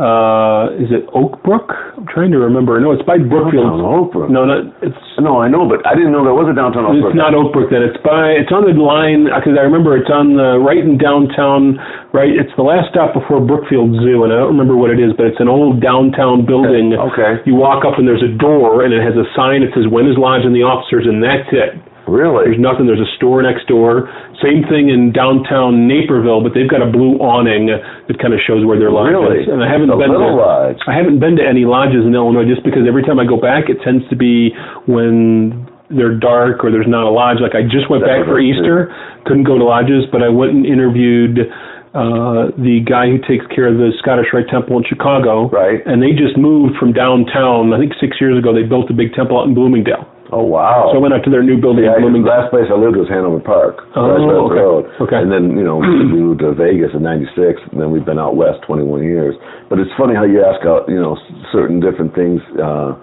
Uh, 0.00 0.72
is 0.80 0.88
it 0.88 1.04
Oak 1.12 1.44
Brook? 1.44 1.68
I'm 1.92 2.08
trying 2.08 2.32
to 2.32 2.40
remember. 2.40 2.80
No, 2.80 2.96
it's 2.96 3.04
by 3.04 3.20
Brookfield. 3.20 3.76
Downtown 3.76 3.84
Oak 3.84 4.16
Brook. 4.16 4.32
No, 4.32 4.48
not 4.48 4.72
it's. 4.80 4.96
No, 5.20 5.44
I 5.44 5.52
know, 5.52 5.68
but 5.68 5.84
I 5.84 5.92
didn't 5.92 6.16
know 6.16 6.24
there 6.24 6.32
was 6.32 6.48
a 6.48 6.56
downtown 6.56 6.88
Oak 6.88 6.96
It's 6.96 7.12
not 7.12 7.36
Oak 7.36 7.52
Brook. 7.52 7.68
Then 7.68 7.84
it's 7.84 8.00
by. 8.00 8.32
It's 8.32 8.48
on 8.48 8.64
the 8.64 8.72
line 8.72 9.28
because 9.28 9.60
I 9.60 9.64
remember 9.68 10.00
it's 10.00 10.08
on 10.08 10.40
the 10.40 10.56
right 10.56 10.80
in 10.80 10.96
downtown. 10.96 11.76
Right, 12.16 12.32
it's 12.32 12.50
the 12.56 12.64
last 12.64 12.88
stop 12.88 13.12
before 13.12 13.44
Brookfield 13.44 13.92
Zoo, 14.00 14.24
and 14.24 14.32
I 14.32 14.40
don't 14.40 14.56
remember 14.56 14.74
what 14.74 14.88
it 14.88 14.98
is, 14.98 15.12
but 15.12 15.28
it's 15.28 15.38
an 15.38 15.52
old 15.52 15.84
downtown 15.84 16.48
building. 16.48 16.96
Okay. 16.96 17.44
You 17.44 17.60
walk 17.60 17.84
up 17.84 18.00
and 18.00 18.08
there's 18.08 18.24
a 18.24 18.32
door, 18.40 18.80
and 18.82 18.96
it 18.96 19.04
has 19.04 19.14
a 19.20 19.28
sign 19.36 19.60
that 19.68 19.76
says 19.76 19.84
"When 19.84 20.08
is 20.08 20.16
Lodge 20.16 20.48
and 20.48 20.56
the 20.56 20.64
Officers," 20.64 21.04
and 21.04 21.20
that's 21.20 21.52
it. 21.52 21.76
Really? 22.08 22.44
There's 22.48 22.60
nothing. 22.60 22.86
There's 22.86 23.02
a 23.02 23.12
store 23.16 23.42
next 23.42 23.66
door. 23.68 24.08
Same 24.42 24.64
thing 24.68 24.88
in 24.88 25.12
downtown 25.12 25.86
Naperville, 25.86 26.40
but 26.42 26.52
they've 26.56 26.68
got 26.70 26.80
a 26.82 26.90
blue 26.90 27.20
awning 27.20 27.68
that 27.68 28.16
kind 28.18 28.32
of 28.32 28.40
shows 28.46 28.64
where 28.64 28.78
their 28.78 28.90
lodge 28.90 29.12
Really? 29.12 29.44
is. 29.44 29.48
And 29.48 29.62
I 29.62 29.68
haven't 29.70 29.92
been 29.92 30.10
to, 30.10 30.18
lodge. 30.34 30.80
I 30.88 30.96
haven't 30.96 31.20
been 31.20 31.36
to 31.36 31.44
any 31.44 31.64
lodges 31.68 32.02
in 32.08 32.14
Illinois 32.14 32.48
just 32.48 32.64
because 32.64 32.88
every 32.88 33.02
time 33.04 33.20
I 33.20 33.26
go 33.28 33.36
back, 33.36 33.68
it 33.68 33.78
tends 33.84 34.02
to 34.08 34.16
be 34.16 34.50
when 34.86 35.66
they're 35.90 36.14
dark 36.16 36.62
or 36.64 36.70
there's 36.70 36.88
not 36.88 37.04
a 37.06 37.12
lodge. 37.12 37.38
Like 37.42 37.54
I 37.54 37.62
just 37.62 37.90
went 37.90 38.02
back 38.06 38.24
for 38.24 38.38
Easter, 38.40 38.88
couldn't 39.26 39.44
go 39.44 39.58
to 39.58 39.64
lodges, 39.64 40.06
but 40.10 40.22
I 40.22 40.28
went 40.30 40.52
and 40.54 40.64
interviewed 40.66 41.50
uh 41.90 42.54
the 42.54 42.78
guy 42.86 43.10
who 43.10 43.18
takes 43.26 43.42
care 43.50 43.66
of 43.66 43.74
the 43.74 43.90
Scottish 43.98 44.30
Rite 44.32 44.46
Temple 44.46 44.78
in 44.78 44.84
Chicago. 44.86 45.50
Right. 45.50 45.82
And 45.86 45.98
they 46.00 46.14
just 46.14 46.38
moved 46.38 46.78
from 46.78 46.92
downtown. 46.94 47.74
I 47.74 47.78
think 47.82 47.92
six 48.00 48.16
years 48.22 48.38
ago 48.38 48.54
they 48.54 48.62
built 48.62 48.88
a 48.90 48.94
big 48.94 49.12
temple 49.12 49.38
out 49.42 49.48
in 49.50 49.54
Bloomingdale. 49.54 50.06
Oh 50.32 50.46
wow. 50.46 50.90
So 50.92 50.98
I 50.98 51.02
went 51.02 51.14
out 51.14 51.24
to 51.26 51.30
their 51.30 51.42
new 51.42 51.58
building 51.60 51.84
Yeah, 51.84 51.98
in 51.98 52.06
'cause 52.06 52.14
the 52.14 52.22
Bloomingdale. 52.22 52.38
last 52.38 52.50
place 52.54 52.66
I 52.70 52.78
lived 52.78 52.96
was 52.96 53.08
Hanover 53.10 53.40
Park. 53.42 53.82
Oh, 53.98 54.06
right 54.06 54.22
across 54.22 54.30
the 54.30 54.54
okay. 54.54 54.62
road. 54.62 54.82
Okay. 55.02 55.16
And 55.18 55.30
then, 55.32 55.58
you 55.58 55.64
know, 55.66 55.78
we 55.82 56.06
moved 56.06 56.40
to 56.46 56.54
Vegas 56.54 56.94
in 56.94 57.02
96, 57.02 57.58
and 57.72 57.80
then 57.80 57.90
we've 57.90 58.04
been 58.06 58.18
out 58.18 58.36
west 58.38 58.62
21 58.62 59.02
years. 59.02 59.34
But 59.68 59.78
it's 59.82 59.90
funny 59.98 60.14
how 60.14 60.22
you 60.24 60.44
ask 60.46 60.62
out, 60.66 60.86
you 60.88 61.00
know, 61.02 61.18
certain 61.50 61.80
different 61.82 62.14
things, 62.14 62.38
uh, 62.62 62.94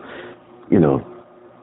you 0.71 0.79
know, 0.79 1.03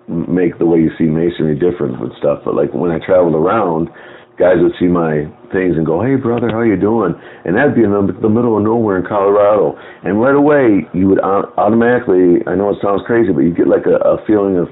make 0.08 0.58
the 0.60 0.66
way 0.68 0.78
you 0.84 0.90
see 1.00 1.04
masonry 1.08 1.56
different 1.56 1.96
and 1.96 2.12
stuff. 2.20 2.44
But 2.44 2.54
like 2.54 2.74
when 2.76 2.90
I 2.92 2.98
traveled 3.00 3.34
around, 3.34 3.88
guys 4.36 4.60
would 4.60 4.74
see 4.78 4.84
my 4.90 5.24
things 5.48 5.78
and 5.80 5.86
go, 5.86 6.02
"Hey, 6.02 6.16
brother, 6.16 6.50
how 6.50 6.60
you 6.60 6.76
doing?" 6.76 7.14
And 7.46 7.56
that'd 7.56 7.74
be 7.74 7.84
in 7.84 7.92
the, 7.92 8.12
the 8.20 8.28
middle 8.28 8.58
of 8.58 8.64
nowhere 8.64 8.98
in 8.98 9.06
Colorado. 9.06 9.78
And 10.04 10.20
right 10.20 10.34
away, 10.36 10.84
you 10.92 11.08
would 11.08 11.20
au- 11.24 11.48
automatically, 11.56 12.42
I 12.46 12.54
know 12.54 12.68
it 12.68 12.76
sounds 12.82 13.00
crazy, 13.06 13.32
but 13.32 13.48
you 13.48 13.54
get 13.54 13.66
like 13.68 13.86
a, 13.86 13.96
a 14.04 14.18
feeling 14.26 14.58
of, 14.58 14.68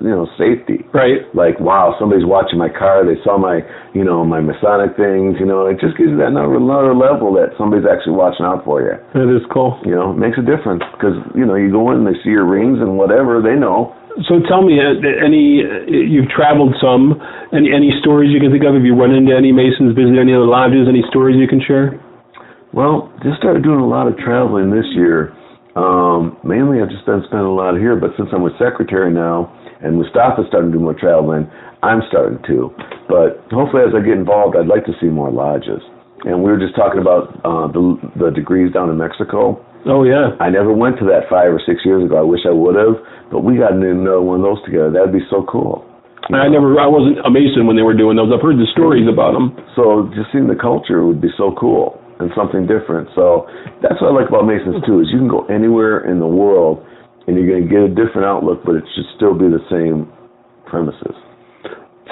you 0.00 0.12
know, 0.12 0.28
safety 0.36 0.84
Right. 0.92 1.24
like 1.34 1.56
wow 1.60 1.96
somebody's 1.98 2.24
watching 2.28 2.58
my 2.58 2.68
car 2.68 3.04
they 3.04 3.16
saw 3.24 3.36
my 3.40 3.60
you 3.96 4.04
know 4.04 4.24
my 4.24 4.40
masonic 4.40 4.92
things 4.96 5.36
you 5.40 5.46
know 5.48 5.64
it 5.66 5.80
just 5.80 5.96
gives 5.96 6.12
you 6.12 6.18
that 6.20 6.28
another, 6.32 6.56
another 6.60 6.92
level 6.94 7.32
that 7.40 7.56
somebody's 7.56 7.88
actually 7.88 8.12
watching 8.16 8.44
out 8.44 8.64
for 8.64 8.80
you 8.84 8.94
That 9.16 9.28
is 9.32 9.40
cool. 9.52 9.80
you 9.88 9.96
know 9.96 10.12
it 10.12 10.18
makes 10.20 10.36
a 10.36 10.44
difference 10.44 10.84
because 10.96 11.16
you 11.34 11.44
know 11.48 11.56
you 11.56 11.72
go 11.72 11.90
in 11.92 12.04
and 12.04 12.06
they 12.08 12.16
see 12.20 12.30
your 12.32 12.44
rings 12.44 12.76
and 12.80 12.96
whatever 13.00 13.40
they 13.40 13.56
know 13.56 13.96
So 14.28 14.40
tell 14.48 14.64
me, 14.64 14.80
uh, 14.80 14.96
any 15.20 15.60
uh, 15.60 15.84
you've 15.92 16.32
traveled 16.32 16.72
some, 16.80 17.20
any 17.52 17.68
any 17.68 17.92
stories 18.00 18.32
you 18.32 18.40
can 18.40 18.48
think 18.48 18.64
of? 18.64 18.72
Have 18.72 18.80
you 18.88 18.96
run 18.96 19.12
into 19.12 19.36
any 19.36 19.52
Masons, 19.52 19.92
visited 19.92 20.16
any 20.16 20.32
other 20.32 20.48
lodges? 20.48 20.88
Any 20.88 21.04
stories 21.12 21.36
you 21.36 21.44
can 21.48 21.60
share? 21.60 22.00
well 22.72 23.12
just 23.22 23.36
started 23.38 23.62
doing 23.62 23.80
a 23.80 23.86
lot 23.86 24.08
of 24.08 24.16
traveling 24.18 24.68
this 24.70 24.84
year 24.96 25.32
um 25.76 26.36
mainly 26.44 26.80
i've 26.82 26.90
just 26.90 27.04
been 27.06 27.22
spending 27.28 27.46
a 27.46 27.54
lot 27.54 27.76
here 27.78 27.94
but 27.96 28.10
since 28.16 28.28
i'm 28.32 28.42
with 28.42 28.52
secretary 28.58 29.12
now 29.12 29.52
and 29.82 29.96
mustafa's 29.98 30.46
starting 30.48 30.70
to 30.72 30.78
do 30.78 30.82
more 30.82 30.96
traveling 30.96 31.48
i'm 31.82 32.00
starting 32.08 32.38
to 32.46 32.70
but 33.08 33.42
hopefully 33.50 33.82
as 33.82 33.92
i 33.94 34.00
get 34.00 34.16
involved 34.16 34.56
i'd 34.56 34.70
like 34.70 34.84
to 34.84 34.94
see 35.00 35.06
more 35.08 35.30
lodges 35.30 35.80
and 36.24 36.42
we 36.42 36.50
were 36.50 36.58
just 36.58 36.74
talking 36.74 37.00
about 37.00 37.28
uh 37.44 37.66
the 37.72 37.82
the 38.16 38.30
degrees 38.30 38.72
down 38.72 38.88
in 38.88 38.96
mexico 38.96 39.60
Oh 39.86 40.02
yeah, 40.02 40.34
I 40.42 40.50
never 40.50 40.74
went 40.74 40.98
to 40.98 41.06
that 41.14 41.30
five 41.30 41.46
or 41.46 41.62
six 41.62 41.86
years 41.86 42.02
ago. 42.02 42.18
I 42.18 42.26
wish 42.26 42.42
I 42.42 42.50
would 42.50 42.74
have, 42.74 42.98
but 43.30 43.46
we 43.46 43.54
got 43.62 43.70
to 43.70 43.78
another 43.78 44.18
one 44.18 44.42
of 44.42 44.46
those 44.46 44.58
together. 44.66 44.90
That'd 44.90 45.14
be 45.14 45.22
so 45.30 45.46
cool. 45.46 45.86
You 46.26 46.34
I 46.34 46.50
never, 46.50 46.74
I 46.74 46.90
wasn't 46.90 47.22
a 47.22 47.30
Mason 47.30 47.70
when 47.70 47.78
they 47.78 47.86
were 47.86 47.94
doing 47.94 48.18
those. 48.18 48.34
I've 48.34 48.42
heard 48.42 48.58
the 48.58 48.66
stories 48.74 49.06
about 49.06 49.38
them. 49.38 49.54
So 49.78 50.10
just 50.10 50.34
seeing 50.34 50.50
the 50.50 50.58
culture 50.58 51.06
would 51.06 51.22
be 51.22 51.30
so 51.38 51.54
cool 51.54 52.02
and 52.18 52.34
something 52.34 52.66
different. 52.66 53.14
So 53.14 53.46
that's 53.78 54.02
what 54.02 54.10
I 54.10 54.14
like 54.18 54.26
about 54.26 54.42
Masons 54.42 54.82
too. 54.82 55.06
Is 55.06 55.08
you 55.14 55.22
can 55.22 55.30
go 55.30 55.46
anywhere 55.46 56.02
in 56.10 56.18
the 56.18 56.26
world 56.26 56.82
and 57.26 57.36
you're 57.36 57.46
going 57.48 57.66
to 57.66 57.70
get 57.70 57.82
a 57.82 57.88
different 57.92 58.26
outlook, 58.26 58.62
but 58.64 58.74
it 58.76 58.84
should 58.94 59.04
still 59.16 59.34
be 59.34 59.46
the 59.48 59.62
same 59.70 60.06
premises. 60.66 61.14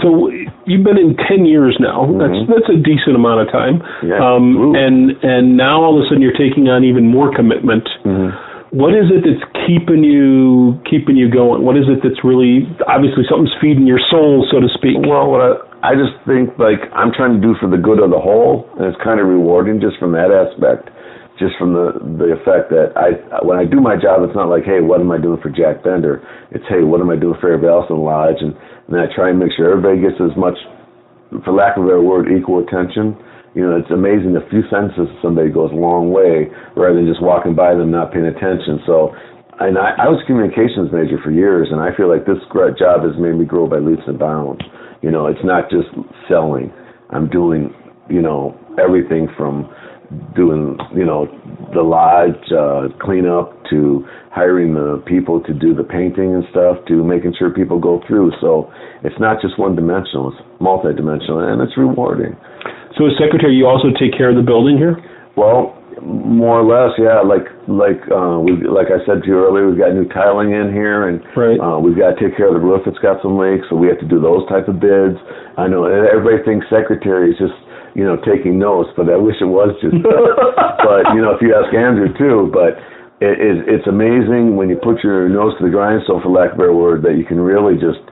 So 0.03 0.27
you've 0.67 0.83
been 0.83 0.99
in 0.99 1.15
ten 1.31 1.47
years 1.47 1.77
now. 1.79 2.07
That's 2.19 2.35
Mhm. 2.35 2.47
that's 2.51 2.69
a 2.69 2.77
decent 2.77 3.15
amount 3.15 3.41
of 3.47 3.49
time. 3.53 3.81
Yeah, 4.03 4.19
Um, 4.19 4.75
and 4.75 5.15
and 5.23 5.57
now 5.57 5.83
all 5.83 5.97
of 5.97 6.03
a 6.05 6.07
sudden 6.09 6.21
you're 6.21 6.33
taking 6.37 6.69
on 6.69 6.83
even 6.83 7.07
more 7.07 7.31
commitment. 7.33 7.89
Mhm. 8.05 8.33
What 8.73 8.93
is 8.93 9.09
it 9.09 9.23
that's 9.23 9.45
keeping 9.67 10.03
you 10.03 10.75
keeping 10.85 11.17
you 11.17 11.29
going? 11.29 11.63
What 11.63 11.77
is 11.77 11.89
it 11.89 12.03
that's 12.03 12.25
really 12.25 12.67
obviously 12.89 13.23
something's 13.31 13.55
feeding 13.61 13.87
your 13.87 14.01
soul, 14.11 14.45
so 14.51 14.59
to 14.59 14.69
speak? 14.71 14.99
Well, 15.07 15.31
what 15.31 15.41
I, 15.41 15.93
I 15.93 15.95
just 15.95 16.15
think 16.27 16.59
like 16.59 16.91
I'm 16.93 17.13
trying 17.13 17.41
to 17.41 17.47
do 17.47 17.55
for 17.55 17.69
the 17.69 17.79
good 17.79 18.01
of 18.01 18.11
the 18.11 18.19
whole, 18.19 18.67
and 18.77 18.87
it's 18.87 18.99
kind 19.01 19.21
of 19.21 19.29
rewarding 19.29 19.81
just 19.81 19.97
from 19.99 20.11
that 20.13 20.33
aspect. 20.33 20.91
Just 21.39 21.59
from 21.59 21.75
the 21.75 21.99
the 22.19 22.31
effect 22.39 22.71
that 22.71 22.95
I 22.95 23.19
when 23.43 23.59
I 23.59 23.67
do 23.67 23.83
my 23.83 23.99
job, 23.99 24.23
it's 24.23 24.39
not 24.39 24.47
like, 24.47 24.63
hey, 24.63 24.79
what 24.79 25.01
am 25.03 25.11
I 25.11 25.19
doing 25.19 25.43
for 25.43 25.51
Jack 25.51 25.83
Bender? 25.83 26.23
It's 26.55 26.65
hey, 26.71 26.87
what 26.87 27.03
am 27.03 27.11
I 27.11 27.19
doing 27.19 27.35
for 27.41 27.51
everybody 27.51 27.75
else 27.75 27.91
in 27.91 27.99
lodge? 27.99 28.39
And, 28.39 28.55
and 28.55 28.91
then 28.95 29.01
I 29.03 29.11
try 29.11 29.31
and 29.31 29.39
make 29.39 29.51
sure 29.57 29.67
everybody 29.67 29.99
gets 29.99 30.21
as 30.23 30.35
much, 30.39 30.55
for 31.43 31.51
lack 31.51 31.75
of 31.77 31.85
a 31.85 31.87
better 31.91 32.03
word, 32.03 32.31
equal 32.31 32.63
attention. 32.63 33.19
You 33.55 33.67
know, 33.67 33.79
it's 33.79 33.91
amazing. 33.91 34.35
A 34.35 34.47
few 34.51 34.63
sentences 34.71 35.11
somebody 35.23 35.51
goes 35.51 35.71
a 35.71 35.79
long 35.79 36.11
way, 36.11 36.51
rather 36.75 36.99
than 36.99 37.07
just 37.07 37.23
walking 37.23 37.55
by 37.55 37.75
them 37.75 37.91
not 37.91 38.15
paying 38.15 38.27
attention. 38.27 38.83
So, 38.87 39.15
and 39.59 39.79
I, 39.79 39.95
I 39.95 40.07
was 40.11 40.23
a 40.23 40.27
communications 40.27 40.91
major 40.91 41.19
for 41.23 41.31
years, 41.31 41.71
and 41.71 41.79
I 41.79 41.95
feel 41.95 42.11
like 42.11 42.27
this 42.27 42.43
job 42.79 43.07
has 43.07 43.15
made 43.19 43.35
me 43.35 43.47
grow 43.47 43.67
by 43.67 43.79
leaps 43.79 44.03
and 44.07 44.19
bounds. 44.19 44.63
You 45.03 45.11
know, 45.11 45.27
it's 45.27 45.43
not 45.43 45.71
just 45.71 45.87
selling. 46.27 46.71
I'm 47.11 47.31
doing, 47.31 47.71
you 48.11 48.23
know, 48.23 48.59
everything 48.79 49.31
from 49.39 49.71
doing, 50.35 50.79
you 50.95 51.05
know, 51.05 51.27
the 51.75 51.83
lodge 51.83 52.39
uh, 52.53 52.89
cleanup 53.03 53.53
to 53.71 54.07
hiring 54.31 54.75
the 54.75 55.03
people 55.07 55.41
to 55.43 55.53
do 55.53 55.75
the 55.75 55.85
painting 55.85 56.35
and 56.35 56.45
stuff 56.51 56.79
to 56.89 57.03
making 57.03 57.35
sure 57.39 57.51
people 57.51 57.79
go 57.79 58.03
through. 58.07 58.33
So 58.41 58.71
it's 59.03 59.19
not 59.19 59.41
just 59.41 59.59
one 59.59 59.75
dimensional; 59.75 60.33
it's 60.33 60.43
multi-dimensional, 60.61 61.41
and 61.41 61.63
it's 61.63 61.77
rewarding. 61.77 62.37
So 62.99 63.07
as 63.07 63.15
secretary, 63.19 63.55
you 63.55 63.67
also 63.67 63.91
take 63.99 64.15
care 64.15 64.31
of 64.31 64.37
the 64.37 64.47
building 64.47 64.79
here. 64.79 64.99
Well, 65.37 65.75
more 66.03 66.63
or 66.63 66.67
less, 66.67 66.95
yeah. 66.99 67.23
Like 67.23 67.47
like 67.67 68.03
uh, 68.11 68.39
we 68.43 68.59
like 68.67 68.91
I 68.91 69.03
said 69.07 69.23
to 69.23 69.27
you 69.27 69.39
earlier, 69.39 69.71
we've 69.71 69.79
got 69.79 69.95
new 69.95 70.07
tiling 70.11 70.53
in 70.53 70.71
here, 70.71 71.09
and 71.09 71.23
right. 71.37 71.59
uh, 71.59 71.79
we've 71.79 71.97
got 71.97 72.15
to 72.15 72.17
take 72.19 72.37
care 72.37 72.49
of 72.49 72.55
the 72.55 72.63
roof 72.63 72.83
It's 72.87 72.99
got 72.99 73.23
some 73.23 73.39
leaks, 73.39 73.67
so 73.71 73.77
we 73.77 73.89
have 73.89 73.99
to 73.99 74.09
do 74.09 74.21
those 74.21 74.47
type 74.49 74.67
of 74.69 74.79
bids. 74.79 75.19
I 75.59 75.67
know 75.67 75.87
everybody 75.87 76.43
thinks 76.43 76.67
secretary 76.71 77.31
is 77.31 77.39
just 77.39 77.55
you 77.95 78.03
know, 78.03 78.19
taking 78.27 78.59
notes, 78.59 78.91
but 78.99 79.07
I 79.09 79.17
wish 79.17 79.39
it 79.41 79.51
was 79.51 79.75
just. 79.79 79.95
but 80.03 81.03
you 81.15 81.23
know, 81.23 81.35
if 81.35 81.41
you 81.41 81.55
ask 81.55 81.71
Andrew 81.71 82.11
too, 82.19 82.51
but 82.51 82.75
it, 83.23 83.39
it, 83.39 83.57
it's 83.71 83.87
amazing 83.87 84.59
when 84.59 84.69
you 84.69 84.77
put 84.77 85.03
your 85.07 85.31
nose 85.31 85.55
to 85.59 85.65
the 85.65 85.71
grindstone, 85.71 86.21
for 86.21 86.29
lack 86.29 86.53
of 86.53 86.59
a 86.59 86.67
better 86.67 86.77
word, 86.77 87.07
that 87.07 87.15
you 87.15 87.25
can 87.25 87.39
really 87.39 87.79
just 87.79 88.03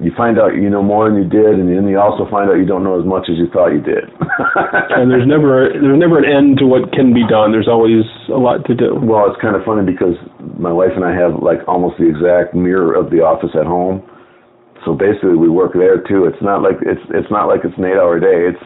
you 0.00 0.10
find 0.16 0.40
out 0.40 0.56
you 0.56 0.72
know 0.72 0.82
more 0.82 1.06
than 1.06 1.20
you 1.20 1.28
did, 1.28 1.60
and 1.60 1.68
then 1.68 1.86
you 1.86 2.00
also 2.00 2.24
find 2.26 2.48
out 2.48 2.56
you 2.56 2.66
don't 2.66 2.82
know 2.82 2.98
as 2.98 3.04
much 3.04 3.28
as 3.28 3.36
you 3.36 3.46
thought 3.52 3.70
you 3.70 3.84
did. 3.84 4.08
and 4.96 5.12
there's 5.12 5.28
never 5.28 5.70
there's 5.70 6.00
never 6.00 6.18
an 6.18 6.26
end 6.26 6.58
to 6.58 6.66
what 6.66 6.90
can 6.90 7.12
be 7.12 7.22
done. 7.28 7.52
There's 7.52 7.68
always 7.68 8.02
a 8.32 8.40
lot 8.40 8.64
to 8.66 8.74
do. 8.74 8.96
Well, 8.96 9.28
it's 9.28 9.38
kind 9.38 9.54
of 9.54 9.62
funny 9.62 9.84
because 9.84 10.16
my 10.58 10.72
wife 10.72 10.96
and 10.96 11.04
I 11.04 11.12
have 11.14 11.38
like 11.44 11.60
almost 11.68 12.00
the 12.00 12.08
exact 12.08 12.56
mirror 12.56 12.96
of 12.96 13.12
the 13.12 13.20
office 13.20 13.52
at 13.54 13.68
home. 13.68 14.02
So 14.88 14.96
basically, 14.96 15.36
we 15.36 15.52
work 15.52 15.76
there 15.76 16.00
too. 16.00 16.24
It's 16.24 16.40
not 16.40 16.64
like 16.64 16.80
it's 16.80 17.04
it's 17.12 17.28
not 17.30 17.46
like 17.46 17.60
it's 17.62 17.76
an 17.76 17.84
eight-hour 17.84 18.18
day. 18.18 18.48
It's 18.56 18.64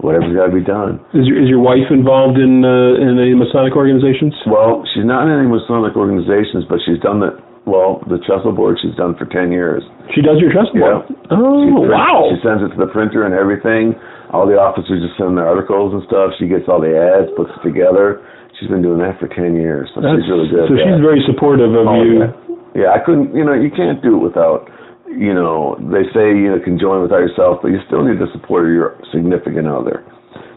whatever's 0.00 0.34
got 0.36 0.52
to 0.52 0.56
be 0.56 0.64
done. 0.64 1.00
Is 1.16 1.24
your, 1.24 1.38
is 1.40 1.48
your 1.48 1.62
wife 1.62 1.88
involved 1.88 2.36
in 2.36 2.64
uh, 2.64 3.00
in 3.00 3.16
any 3.16 3.36
Masonic 3.36 3.76
organizations? 3.76 4.34
Well, 4.44 4.84
she's 4.92 5.06
not 5.06 5.28
in 5.28 5.32
any 5.32 5.48
Masonic 5.48 5.96
organizations, 5.96 6.68
but 6.68 6.80
she's 6.84 7.00
done 7.00 7.20
the 7.20 7.36
well 7.64 8.02
the 8.06 8.20
trestle 8.24 8.52
board. 8.52 8.78
She's 8.80 8.94
done 8.94 9.16
for 9.16 9.24
ten 9.28 9.52
years. 9.52 9.82
She 10.12 10.20
does 10.20 10.38
your 10.38 10.52
trestle 10.52 10.76
yeah. 10.76 11.00
board. 11.00 11.32
Oh 11.32 11.88
wow! 11.88 12.28
She 12.32 12.38
sends 12.44 12.62
it 12.64 12.74
to 12.76 12.78
the 12.78 12.90
printer 12.90 13.24
and 13.24 13.32
everything. 13.32 13.96
All 14.34 14.44
the 14.44 14.58
officers 14.58 15.00
just 15.00 15.14
send 15.16 15.38
their 15.38 15.46
articles 15.46 15.94
and 15.94 16.02
stuff. 16.10 16.34
She 16.36 16.50
gets 16.50 16.66
all 16.66 16.82
the 16.82 16.92
ads, 16.92 17.30
puts 17.38 17.54
it 17.54 17.62
together. 17.62 18.20
She's 18.58 18.72
been 18.72 18.82
doing 18.82 18.98
that 19.04 19.20
for 19.20 19.28
ten 19.28 19.54
years, 19.54 19.92
so 19.92 20.00
That's, 20.00 20.16
she's 20.18 20.28
really 20.32 20.48
good. 20.48 20.66
So 20.66 20.74
she's 20.80 21.00
very 21.04 21.20
supportive 21.28 21.76
of 21.76 21.86
oh, 21.86 22.00
you. 22.00 22.24
Yeah. 22.24 22.88
yeah, 22.88 22.90
I 22.96 23.04
couldn't. 23.04 23.36
You 23.36 23.44
know, 23.44 23.52
you 23.52 23.68
can't 23.68 24.00
do 24.00 24.16
it 24.16 24.22
without 24.24 24.66
you 25.08 25.34
know, 25.34 25.76
they 25.78 26.04
say 26.12 26.34
you 26.34 26.50
know 26.50 26.58
can 26.62 26.78
join 26.78 27.02
without 27.02 27.22
yourself, 27.22 27.60
but 27.62 27.68
you 27.68 27.78
still 27.86 28.04
need 28.04 28.18
the 28.18 28.30
support 28.32 28.66
of 28.66 28.72
your 28.72 28.98
significant 29.12 29.66
other. 29.66 30.04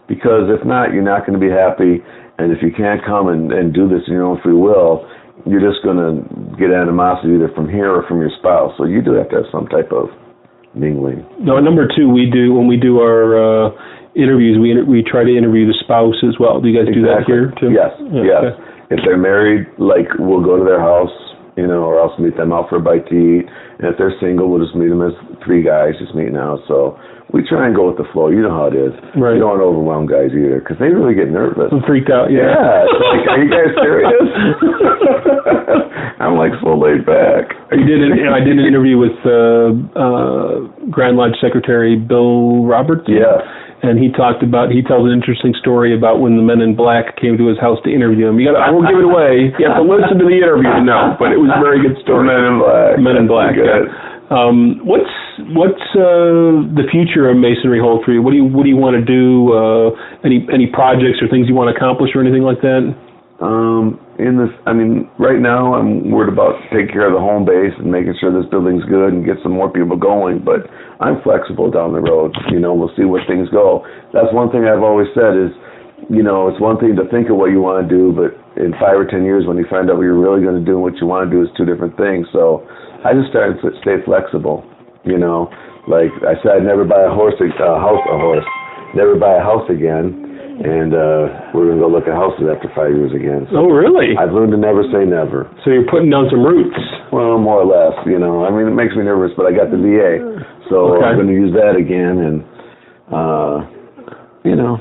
Because 0.08 0.50
if 0.50 0.66
not, 0.66 0.92
you're 0.92 1.06
not 1.06 1.26
going 1.26 1.38
to 1.38 1.42
be 1.42 1.52
happy. 1.52 2.02
And 2.38 2.50
if 2.50 2.58
you 2.62 2.72
can't 2.74 3.04
come 3.04 3.28
and, 3.28 3.52
and 3.52 3.72
do 3.72 3.86
this 3.86 4.02
in 4.08 4.14
your 4.14 4.24
own 4.24 4.40
free 4.42 4.56
will, 4.56 5.06
you're 5.46 5.62
just 5.62 5.84
going 5.84 6.00
to 6.00 6.24
get 6.58 6.72
animosity 6.72 7.36
either 7.36 7.52
from 7.54 7.68
here 7.68 7.92
or 7.92 8.02
from 8.08 8.18
your 8.18 8.32
spouse. 8.40 8.72
So 8.76 8.84
you 8.84 9.00
do 9.00 9.12
have 9.14 9.30
to 9.30 9.44
have 9.44 9.48
some 9.52 9.68
type 9.68 9.92
of 9.92 10.10
mingling. 10.74 11.24
No, 11.38 11.60
number 11.60 11.86
two, 11.86 12.10
we 12.10 12.28
do 12.30 12.54
when 12.54 12.66
we 12.66 12.76
do 12.76 13.00
our 13.00 13.38
uh, 13.38 13.70
interviews, 14.14 14.58
we 14.58 14.74
we 14.82 15.02
try 15.02 15.24
to 15.24 15.30
interview 15.30 15.66
the 15.66 15.78
spouse 15.80 16.18
as 16.26 16.38
well. 16.38 16.60
Do 16.60 16.68
you 16.68 16.76
guys 16.76 16.90
exactly. 16.90 17.02
do 17.02 17.08
that 17.08 17.22
here 17.26 17.46
too? 17.58 17.70
Yes, 17.70 17.92
yeah, 18.10 18.24
yes. 18.26 18.42
Okay. 18.42 18.70
If 18.90 18.98
they're 19.06 19.20
married, 19.20 19.70
like 19.78 20.10
we'll 20.18 20.42
go 20.42 20.58
to 20.58 20.66
their 20.66 20.82
house, 20.82 21.14
you 21.56 21.66
know, 21.66 21.82
or 21.84 21.98
else 21.98 22.12
meet 22.18 22.36
them 22.36 22.52
out 22.52 22.68
for 22.68 22.76
a 22.76 22.80
bite 22.80 23.06
to 23.08 23.14
eat. 23.14 23.46
And 23.78 23.88
if 23.88 23.98
they're 23.98 24.14
single, 24.20 24.50
we'll 24.50 24.62
just 24.64 24.76
meet 24.76 24.88
them 24.88 25.02
as 25.02 25.12
three 25.44 25.62
guys, 25.62 25.94
just 25.98 26.14
meeting 26.14 26.36
out. 26.36 26.60
So 26.68 26.98
we 27.32 27.46
try 27.46 27.66
and 27.66 27.74
go 27.74 27.86
with 27.86 27.98
the 27.98 28.06
flow. 28.12 28.28
You 28.28 28.42
know 28.42 28.50
how 28.50 28.66
it 28.66 28.74
is. 28.76 28.90
Right. 29.14 29.38
You 29.38 29.42
don't 29.46 29.54
want 29.54 29.62
to 29.62 29.68
overwhelm 29.70 30.06
guys 30.10 30.34
either 30.34 30.58
because 30.58 30.78
they 30.82 30.90
really 30.90 31.14
get 31.14 31.30
nervous. 31.30 31.70
I'm 31.70 31.82
freaked 31.86 32.10
out. 32.10 32.30
Yeah. 32.34 32.50
Yeah. 32.50 32.86
It's 32.90 33.02
like, 33.02 33.22
are 33.30 33.38
you 33.42 33.50
guys 33.50 33.70
serious? 33.84 34.26
I'm 36.20 36.36
like 36.36 36.52
so 36.60 36.76
laid 36.76 37.06
back. 37.06 37.54
You 37.72 37.86
did. 37.86 38.02
An, 38.02 38.12
I 38.28 38.40
did 38.44 38.58
an 38.58 38.66
interview 38.66 38.98
with 38.98 39.16
uh, 39.24 39.72
uh, 39.96 40.66
Grand 40.90 41.16
Lodge 41.16 41.38
Secretary 41.40 41.96
Bill 41.96 42.64
Roberts. 42.64 43.06
Yeah. 43.08 43.40
And 43.80 43.96
he 43.96 44.12
talked 44.12 44.44
about. 44.44 44.68
He 44.68 44.84
tells 44.84 45.08
an 45.08 45.12
interesting 45.16 45.56
story 45.56 45.96
about 45.96 46.20
when 46.20 46.36
the 46.36 46.44
Men 46.44 46.60
in 46.60 46.76
Black 46.76 47.16
came 47.16 47.40
to 47.40 47.48
his 47.48 47.56
house 47.56 47.80
to 47.84 47.90
interview 47.90 48.28
him. 48.28 48.36
You 48.36 48.52
got. 48.52 48.60
I 48.60 48.68
won't 48.68 48.84
give 48.84 49.00
it 49.00 49.08
away. 49.08 49.56
You 49.56 49.64
have 49.72 49.80
to 49.80 49.88
listen 49.88 50.20
to 50.20 50.26
the 50.28 50.36
interview 50.36 50.68
to 50.68 50.84
know. 50.84 51.16
But 51.16 51.32
it 51.32 51.40
was 51.40 51.48
a 51.48 51.60
very 51.64 51.80
good 51.80 51.96
story. 52.04 52.28
Men 52.28 52.44
in 52.44 52.56
Black. 52.60 53.00
Men 53.00 53.16
in 53.16 53.26
Black. 53.26 53.52
Yeah. 53.56 53.88
Um, 54.30 54.78
what's 54.86 55.10
what's 55.56 55.82
uh, 55.98 56.62
the 56.78 56.86
future 56.86 57.26
of 57.26 57.34
masonry 57.34 57.82
hold 57.82 58.06
for 58.06 58.12
you? 58.14 58.22
What 58.22 58.30
do 58.30 58.38
you 58.38 58.46
what 58.46 58.62
do 58.62 58.70
you 58.70 58.78
want 58.78 58.94
to 58.94 59.02
do? 59.02 59.50
Uh, 59.50 59.90
any 60.22 60.46
any 60.54 60.70
projects 60.70 61.18
or 61.18 61.26
things 61.26 61.50
you 61.50 61.56
want 61.56 61.66
to 61.66 61.74
accomplish 61.74 62.14
or 62.14 62.22
anything 62.22 62.46
like 62.46 62.62
that? 62.62 62.94
Um, 63.40 63.96
in 64.20 64.36
this, 64.36 64.52
I 64.68 64.76
mean, 64.76 65.08
right 65.16 65.40
now 65.40 65.72
I'm 65.72 66.12
worried 66.12 66.28
about 66.28 66.60
taking 66.68 66.92
care 66.92 67.08
of 67.08 67.16
the 67.16 67.24
home 67.24 67.48
base 67.48 67.72
and 67.80 67.88
making 67.88 68.12
sure 68.20 68.28
this 68.28 68.48
building's 68.52 68.84
good 68.84 69.16
and 69.16 69.24
get 69.24 69.40
some 69.42 69.56
more 69.56 69.72
people 69.72 69.96
going. 69.96 70.44
But 70.44 70.68
I'm 71.00 71.24
flexible 71.24 71.72
down 71.72 71.96
the 71.96 72.04
road. 72.04 72.36
You 72.52 72.60
know, 72.60 72.76
we'll 72.76 72.92
see 73.00 73.08
where 73.08 73.24
things 73.24 73.48
go. 73.48 73.80
That's 74.12 74.28
one 74.36 74.52
thing 74.52 74.68
I've 74.68 74.84
always 74.84 75.08
said 75.16 75.32
is, 75.40 75.56
you 76.12 76.20
know, 76.20 76.52
it's 76.52 76.60
one 76.60 76.76
thing 76.76 76.96
to 77.00 77.08
think 77.08 77.32
of 77.32 77.40
what 77.40 77.48
you 77.48 77.64
want 77.64 77.80
to 77.80 77.88
do, 77.88 78.12
but 78.12 78.36
in 78.60 78.76
five 78.76 79.00
or 79.00 79.08
ten 79.08 79.24
years 79.24 79.48
when 79.48 79.56
you 79.56 79.64
find 79.72 79.88
out 79.88 79.96
what 79.96 80.04
you're 80.04 80.20
really 80.20 80.44
going 80.44 80.60
to 80.60 80.64
do 80.64 80.76
and 80.76 80.84
what 80.84 81.00
you 81.00 81.08
want 81.08 81.24
to 81.24 81.32
do 81.32 81.40
is 81.40 81.48
two 81.56 81.64
different 81.64 81.96
things. 81.96 82.28
So 82.36 82.68
I 83.04 83.16
just 83.16 83.32
started 83.32 83.56
to 83.64 83.72
stay 83.80 84.04
flexible. 84.04 84.68
You 85.08 85.16
know, 85.16 85.48
like 85.88 86.12
I 86.28 86.36
said, 86.44 86.60
I'd 86.60 86.68
never 86.68 86.84
buy 86.84 87.08
a 87.08 87.12
horse, 87.12 87.40
a 87.40 87.48
house, 87.56 88.04
a 88.04 88.16
horse, 88.20 88.44
never 88.92 89.16
buy 89.16 89.40
a 89.40 89.44
house 89.44 89.64
again. 89.72 90.19
And 90.60 90.92
uh, 90.92 91.56
we're 91.56 91.72
gonna 91.72 91.80
go 91.80 91.88
look 91.88 92.04
at 92.04 92.12
houses 92.12 92.44
after 92.44 92.68
five 92.76 92.92
years 92.92 93.16
again. 93.16 93.48
So 93.48 93.64
oh, 93.64 93.72
really? 93.72 94.12
I've 94.12 94.36
learned 94.36 94.52
to 94.52 94.60
never 94.60 94.84
say 94.92 95.08
never. 95.08 95.48
So 95.64 95.72
you're 95.72 95.88
putting 95.88 96.12
down 96.12 96.28
some 96.28 96.44
roots. 96.44 96.76
Well, 97.08 97.40
more 97.40 97.64
or 97.64 97.68
less. 97.68 97.96
You 98.04 98.20
know, 98.20 98.44
I 98.44 98.52
mean, 98.52 98.68
it 98.68 98.76
makes 98.76 98.92
me 98.92 99.00
nervous, 99.00 99.32
but 99.40 99.48
I 99.48 99.56
got 99.56 99.72
the 99.72 99.80
VA, 99.80 100.20
so 100.68 101.00
okay. 101.00 101.08
I'm 101.08 101.16
gonna 101.16 101.32
use 101.32 101.56
that 101.56 101.80
again. 101.80 102.20
And 102.20 102.36
uh, 103.08 103.56
you 104.44 104.52
know, 104.52 104.76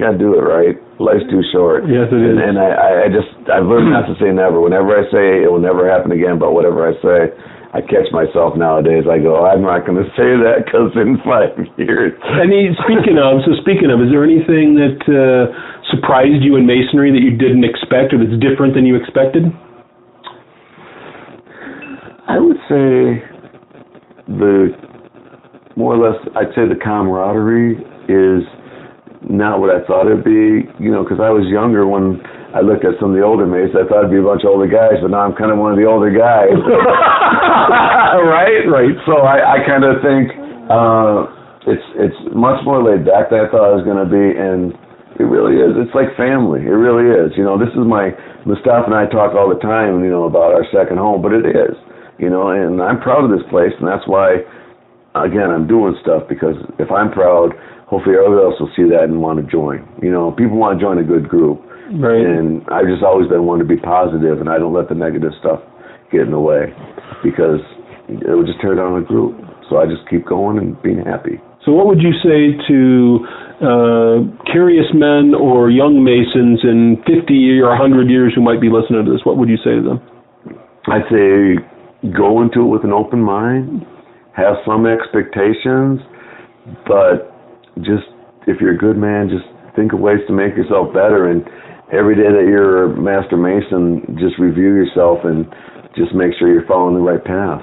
gotta 0.00 0.16
do 0.16 0.32
it 0.32 0.48
right. 0.48 0.80
Life's 0.96 1.28
too 1.28 1.44
short. 1.52 1.84
Yes, 1.92 2.08
it 2.08 2.16
is. 2.16 2.32
And, 2.32 2.40
and 2.40 2.56
I, 2.56 3.04
I 3.04 3.06
just 3.12 3.28
I've 3.52 3.68
learned 3.68 3.92
not 3.92 4.08
to 4.08 4.16
say 4.16 4.32
never. 4.32 4.64
Whenever 4.64 4.96
I 4.96 5.04
say 5.12 5.44
it 5.44 5.50
will 5.52 5.60
never 5.60 5.84
happen 5.84 6.08
again, 6.08 6.40
but 6.40 6.56
whatever 6.56 6.88
I 6.88 6.96
say, 7.04 7.36
I 7.72 7.80
catch 7.80 8.12
myself 8.12 8.52
nowadays. 8.52 9.08
I 9.08 9.16
go, 9.16 9.48
I'm 9.48 9.64
not 9.64 9.88
going 9.88 9.96
to 9.96 10.08
say 10.12 10.36
that 10.44 10.68
because 10.68 10.92
in 10.92 11.16
five 11.24 11.56
years. 11.80 12.12
I 12.20 12.44
mean, 12.44 12.76
speaking 12.84 13.16
of, 13.16 13.40
so 13.48 13.56
speaking 13.64 13.88
of, 13.88 14.04
is 14.04 14.12
there 14.12 14.20
anything 14.20 14.76
that 14.76 15.00
uh, 15.08 15.48
surprised 15.88 16.44
you 16.44 16.60
in 16.60 16.68
masonry 16.68 17.08
that 17.08 17.24
you 17.24 17.32
didn't 17.32 17.64
expect 17.64 18.12
or 18.12 18.20
that's 18.20 18.36
different 18.44 18.76
than 18.76 18.84
you 18.84 19.00
expected? 19.00 19.48
I 22.28 22.36
would 22.36 22.60
say 22.68 23.24
the 24.28 24.76
more 25.74 25.96
or 25.96 26.12
less, 26.12 26.20
I'd 26.36 26.52
say 26.52 26.68
the 26.68 26.76
camaraderie 26.76 27.80
is 28.04 28.44
not 29.24 29.60
what 29.60 29.72
I 29.72 29.80
thought 29.88 30.12
it'd 30.12 30.24
be. 30.24 30.68
You 30.76 30.92
know, 30.92 31.02
because 31.02 31.24
I 31.24 31.32
was 31.32 31.48
younger 31.48 31.88
when 31.88 32.20
I 32.52 32.60
looked 32.60 32.84
at 32.84 33.00
some 33.00 33.10
of 33.12 33.16
the 33.16 33.24
older 33.24 33.48
mates. 33.48 33.72
I 33.72 33.88
thought 33.88 34.04
it'd 34.04 34.12
be 34.12 34.20
a 34.20 34.28
bunch 34.28 34.44
of 34.44 34.52
older 34.52 34.68
guys, 34.68 35.00
but 35.00 35.08
now 35.08 35.24
I'm 35.24 35.32
kind 35.32 35.48
of 35.48 35.56
one 35.56 35.72
of 35.72 35.80
the 35.80 35.88
older 35.88 36.12
guys. 36.12 36.52
right, 38.28 38.68
right. 38.68 38.92
So 39.08 39.24
I, 39.24 39.56
I 39.56 39.58
kind 39.64 39.88
of 39.88 40.04
think 40.04 40.36
uh, 40.68 41.32
it's 41.64 41.86
it's 41.96 42.20
much 42.36 42.60
more 42.68 42.84
laid 42.84 43.08
back 43.08 43.32
than 43.32 43.40
I 43.40 43.48
thought 43.48 43.72
it 43.72 43.80
was 43.80 43.88
going 43.88 44.04
to 44.04 44.10
be, 44.10 44.36
and 44.36 44.76
it 45.16 45.24
really 45.24 45.64
is. 45.64 45.80
It's 45.80 45.96
like 45.96 46.12
family. 46.20 46.60
It 46.68 46.76
really 46.76 47.08
is. 47.08 47.32
You 47.40 47.44
know, 47.48 47.56
this 47.56 47.72
is 47.72 47.88
my 47.88 48.12
Mustafa 48.44 48.92
and 48.92 48.96
I 49.00 49.08
talk 49.08 49.32
all 49.32 49.48
the 49.48 49.60
time. 49.64 50.04
You 50.04 50.12
know 50.12 50.28
about 50.28 50.52
our 50.52 50.68
second 50.68 51.00
home, 51.00 51.24
but 51.24 51.32
it 51.32 51.48
is. 51.48 51.72
You 52.20 52.28
know, 52.28 52.52
and 52.52 52.84
I'm 52.84 53.00
proud 53.00 53.24
of 53.24 53.32
this 53.32 53.44
place, 53.48 53.72
and 53.80 53.88
that's 53.88 54.04
why. 54.04 54.44
Again, 55.12 55.52
I'm 55.52 55.68
doing 55.68 55.92
stuff 56.00 56.24
because 56.24 56.56
if 56.80 56.88
I'm 56.88 57.12
proud, 57.12 57.52
hopefully 57.84 58.16
everybody 58.16 58.48
else 58.48 58.56
will 58.56 58.72
see 58.72 58.88
that 58.88 59.04
and 59.12 59.20
want 59.20 59.36
to 59.36 59.44
join. 59.44 59.84
You 60.00 60.08
know, 60.08 60.32
people 60.32 60.56
want 60.56 60.80
to 60.80 60.80
join 60.80 60.96
a 60.96 61.04
good 61.04 61.28
group 61.28 61.60
Right. 61.92 62.24
And 62.24 62.62
I've 62.72 62.88
just 62.88 63.02
always 63.02 63.28
been 63.28 63.44
one 63.44 63.58
to 63.58 63.64
be 63.64 63.76
positive, 63.76 64.40
and 64.40 64.48
I 64.48 64.58
don't 64.58 64.72
let 64.72 64.88
the 64.88 64.94
negative 64.94 65.32
stuff 65.40 65.60
get 66.10 66.22
in 66.22 66.30
the 66.30 66.40
way 66.40 66.72
because 67.22 67.60
it 68.08 68.32
would 68.32 68.46
just 68.46 68.60
tear 68.60 68.74
down 68.74 68.98
the 69.00 69.06
group. 69.06 69.36
So 69.68 69.78
I 69.78 69.86
just 69.86 70.08
keep 70.08 70.26
going 70.26 70.58
and 70.58 70.80
being 70.82 71.04
happy. 71.04 71.40
So, 71.64 71.72
what 71.72 71.86
would 71.86 72.02
you 72.02 72.12
say 72.24 72.58
to 72.68 72.78
uh, 73.62 74.16
curious 74.50 74.90
men 74.92 75.32
or 75.32 75.70
young 75.70 76.02
Masons 76.02 76.58
in 76.64 76.98
50 77.06 77.60
or 77.60 77.70
100 77.70 78.10
years 78.10 78.32
who 78.34 78.42
might 78.42 78.60
be 78.60 78.68
listening 78.68 79.06
to 79.06 79.10
this? 79.12 79.22
What 79.24 79.38
would 79.38 79.48
you 79.48 79.56
say 79.62 79.78
to 79.78 79.82
them? 79.82 80.00
I'd 80.90 81.06
say 81.06 81.62
go 82.10 82.42
into 82.42 82.66
it 82.66 82.70
with 82.72 82.82
an 82.82 82.92
open 82.92 83.22
mind, 83.22 83.86
have 84.34 84.58
some 84.66 84.86
expectations, 84.90 86.02
but 86.82 87.30
just 87.86 88.10
if 88.50 88.60
you're 88.60 88.74
a 88.74 88.78
good 88.78 88.98
man, 88.98 89.30
just 89.30 89.46
think 89.76 89.92
of 89.92 90.00
ways 90.00 90.18
to 90.26 90.34
make 90.34 90.58
yourself 90.58 90.90
better. 90.90 91.30
And 91.30 91.46
every 91.92 92.16
day 92.16 92.32
that 92.32 92.48
you're 92.48 92.88
a 92.88 92.96
master 92.96 93.36
mason, 93.36 94.16
just 94.18 94.40
review 94.40 94.72
yourself 94.72 95.20
and 95.24 95.44
just 95.94 96.16
make 96.16 96.32
sure 96.40 96.48
you're 96.48 96.66
following 96.66 96.96
the 96.96 97.04
right 97.04 97.22
path. 97.22 97.60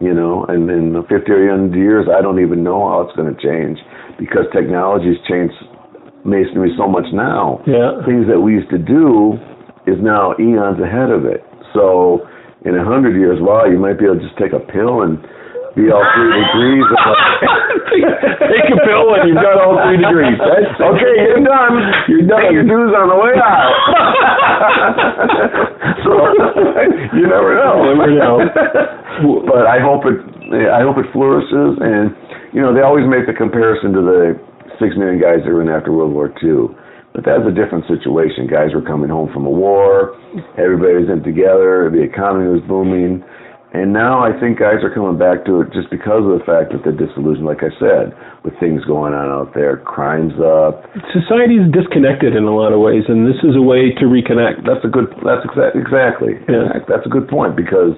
You 0.00 0.14
know, 0.14 0.42
and 0.48 0.66
in 0.66 0.98
50 1.06 1.14
or 1.30 1.46
100 1.46 1.78
years, 1.78 2.06
I 2.10 2.22
don't 2.22 2.42
even 2.42 2.64
know 2.64 2.82
how 2.90 3.06
it's 3.06 3.14
going 3.14 3.30
to 3.30 3.38
change 3.38 3.78
because 4.18 4.50
technology's 4.50 5.18
changed 5.30 5.54
masonry 6.26 6.74
so 6.74 6.90
much 6.90 7.06
now. 7.14 7.62
Yeah. 7.70 8.02
Things 8.02 8.26
that 8.26 8.38
we 8.38 8.58
used 8.58 8.70
to 8.70 8.82
do 8.82 9.38
is 9.86 9.98
now 10.02 10.34
eons 10.42 10.82
ahead 10.82 11.10
of 11.10 11.22
it. 11.26 11.46
So 11.70 12.26
in 12.66 12.74
a 12.74 12.82
hundred 12.82 13.14
years, 13.14 13.38
wow, 13.38 13.66
you 13.66 13.78
might 13.78 13.98
be 13.98 14.06
able 14.06 14.18
to 14.18 14.26
just 14.26 14.38
take 14.38 14.54
a 14.54 14.62
pill 14.62 15.06
and 15.06 15.22
be 15.78 15.90
all 15.90 16.02
three 16.14 16.34
degrees. 16.34 16.86
Take 18.00 18.68
a 18.72 18.78
pill 18.86 19.12
and 19.14 19.28
you've 19.28 19.42
got 19.42 19.60
all 19.60 19.76
three 19.84 20.00
degrees. 20.00 20.38
That's, 20.40 20.80
okay, 20.80 21.14
you're 21.28 21.44
done. 21.44 21.74
You're 22.08 22.26
done. 22.26 22.40
Pay 22.48 22.54
your 22.56 22.64
dues 22.64 22.92
on 22.96 23.06
the 23.12 23.18
way 23.18 23.34
out. 23.36 23.72
so 26.04 26.12
you 27.12 27.26
never 27.28 27.52
know. 27.58 27.74
You 27.84 27.96
never 27.96 28.16
know. 28.16 28.36
but 29.44 29.66
I 29.68 29.78
hope 29.80 30.08
it. 30.08 30.18
I 30.72 30.84
hope 30.84 30.98
it 31.00 31.08
flourishes, 31.12 31.80
and 31.80 32.12
you 32.52 32.60
know 32.60 32.74
they 32.74 32.82
always 32.84 33.08
make 33.08 33.24
the 33.24 33.32
comparison 33.32 33.92
to 33.96 34.02
the 34.04 34.20
six 34.80 34.96
million 34.96 35.20
guys 35.20 35.44
that 35.44 35.52
were 35.52 35.62
in 35.62 35.68
after 35.68 35.92
World 35.92 36.12
War 36.12 36.28
II. 36.42 36.72
But 37.12 37.28
that's 37.28 37.44
a 37.44 37.52
different 37.52 37.84
situation. 37.92 38.48
Guys 38.48 38.72
were 38.72 38.80
coming 38.80 39.12
home 39.12 39.28
from 39.32 39.44
a 39.44 39.52
war. 39.52 40.16
Everybody 40.56 41.04
was 41.04 41.12
in 41.12 41.20
together. 41.20 41.92
The 41.92 42.00
economy 42.00 42.48
was 42.48 42.64
booming. 42.64 43.20
And 43.72 43.88
now 43.88 44.20
I 44.20 44.36
think 44.36 44.60
guys 44.60 44.84
are 44.84 44.92
coming 44.92 45.16
back 45.16 45.48
to 45.48 45.64
it 45.64 45.72
just 45.72 45.88
because 45.88 46.28
of 46.28 46.36
the 46.36 46.44
fact 46.44 46.76
that 46.76 46.84
they're 46.84 46.92
disillusioned, 46.92 47.48
like 47.48 47.64
I 47.64 47.72
said, 47.80 48.12
with 48.44 48.52
things 48.60 48.84
going 48.84 49.16
on 49.16 49.32
out 49.32 49.56
there. 49.56 49.80
Crime's 49.80 50.36
up. 50.36 50.84
Society's 51.16 51.64
disconnected 51.72 52.36
in 52.36 52.44
a 52.44 52.52
lot 52.52 52.76
of 52.76 52.84
ways, 52.84 53.08
and 53.08 53.24
this 53.24 53.40
is 53.40 53.56
a 53.56 53.64
way 53.64 53.96
to 53.96 54.04
reconnect. 54.04 54.68
That's 54.68 54.84
a 54.84 54.92
good. 54.92 55.08
That's 55.24 55.40
exa- 55.48 55.72
exactly. 55.72 56.36
Yeah. 56.52 56.84
That's 56.84 57.08
a 57.08 57.12
good 57.12 57.32
point 57.32 57.56
because, 57.56 57.96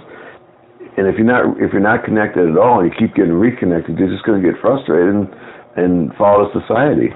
and 0.95 1.11
if 1.11 1.19
you're 1.19 1.27
not 1.27 1.59
if 1.59 1.75
you're 1.75 1.83
not 1.83 2.07
connected 2.07 2.47
at 2.47 2.55
all, 2.55 2.79
and 2.79 2.87
you 2.87 2.95
keep 2.95 3.19
getting 3.19 3.35
reconnected, 3.35 3.99
you're 3.99 4.15
just 4.15 4.23
going 4.23 4.39
to 4.39 4.47
get 4.47 4.55
frustrated 4.63 5.11
and, 5.11 5.27
and 5.75 6.15
fall 6.15 6.39
to 6.39 6.55
society. 6.55 7.11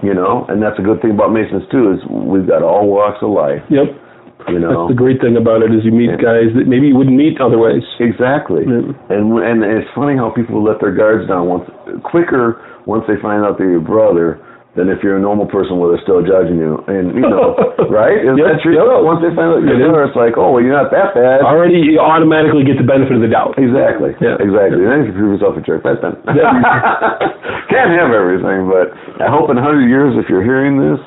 You 0.00 0.16
know, 0.16 0.46
and 0.48 0.62
that's 0.62 0.78
a 0.80 0.82
good 0.82 1.02
thing 1.04 1.12
about 1.12 1.36
Masons 1.36 1.68
too 1.68 1.92
is 1.92 2.00
we've 2.08 2.48
got 2.48 2.64
all 2.64 2.88
walks 2.88 3.20
of 3.20 3.28
life. 3.28 3.60
Yep. 3.68 4.07
You 4.52 4.58
know, 4.60 4.86
That's 4.88 4.96
the 4.96 5.00
great 5.00 5.20
thing 5.20 5.36
about 5.36 5.62
it 5.62 5.70
is 5.74 5.84
you 5.84 5.92
meet 5.92 6.12
guys 6.20 6.50
that 6.56 6.66
maybe 6.66 6.88
you 6.90 6.96
wouldn't 6.96 7.16
meet 7.16 7.40
otherwise. 7.40 7.84
Exactly. 8.00 8.64
Yeah. 8.64 8.92
And 9.12 9.34
and 9.40 9.60
it's 9.64 9.88
funny 9.94 10.16
how 10.16 10.30
people 10.34 10.62
let 10.64 10.80
their 10.80 10.92
guards 10.94 11.28
down 11.28 11.46
once 11.48 11.68
quicker 12.04 12.60
once 12.86 13.04
they 13.06 13.20
find 13.20 13.44
out 13.44 13.58
they're 13.60 13.70
your 13.70 13.84
brother 13.84 14.40
than 14.76 14.86
if 14.92 15.02
you're 15.02 15.18
a 15.18 15.20
normal 15.20 15.42
person 15.48 15.74
where 15.80 15.90
they're 15.90 16.04
still 16.06 16.22
judging 16.22 16.54
you. 16.54 16.78
And 16.86 17.10
you 17.18 17.26
know, 17.26 17.58
right? 17.90 18.22
Isn't 18.22 18.38
Yeah, 18.38 18.54
that 18.54 18.62
true? 18.62 18.78
yeah. 18.78 19.00
Once 19.02 19.18
they 19.26 19.32
find 19.34 19.50
out 19.50 19.64
you're 19.66 19.74
is. 19.74 19.90
brother, 19.90 20.06
it's 20.06 20.14
like, 20.14 20.38
oh, 20.38 20.54
well, 20.54 20.62
you're 20.62 20.76
not 20.76 20.94
that 20.94 21.18
bad. 21.18 21.42
Already, 21.42 21.82
you 21.82 21.98
automatically 21.98 22.62
get 22.62 22.78
the 22.78 22.86
benefit 22.86 23.18
of 23.18 23.22
the 23.24 23.32
doubt. 23.32 23.58
Exactly. 23.58 24.14
Yeah. 24.22 24.38
Exactly. 24.38 24.78
And 24.86 24.90
then 24.92 25.00
you 25.10 25.12
prove 25.18 25.34
yourself 25.34 25.58
a 25.58 25.62
jerk, 25.66 25.82
that's 25.82 25.98
done. 25.98 26.22
Yeah. 26.30 26.46
Can't 27.74 27.90
have 27.98 28.14
everything, 28.14 28.70
but 28.70 28.94
I 29.18 29.26
hope 29.26 29.50
in 29.50 29.58
a 29.58 29.64
hundred 29.64 29.90
years, 29.90 30.14
if 30.14 30.30
you're 30.30 30.46
hearing 30.46 30.78
this, 30.78 31.00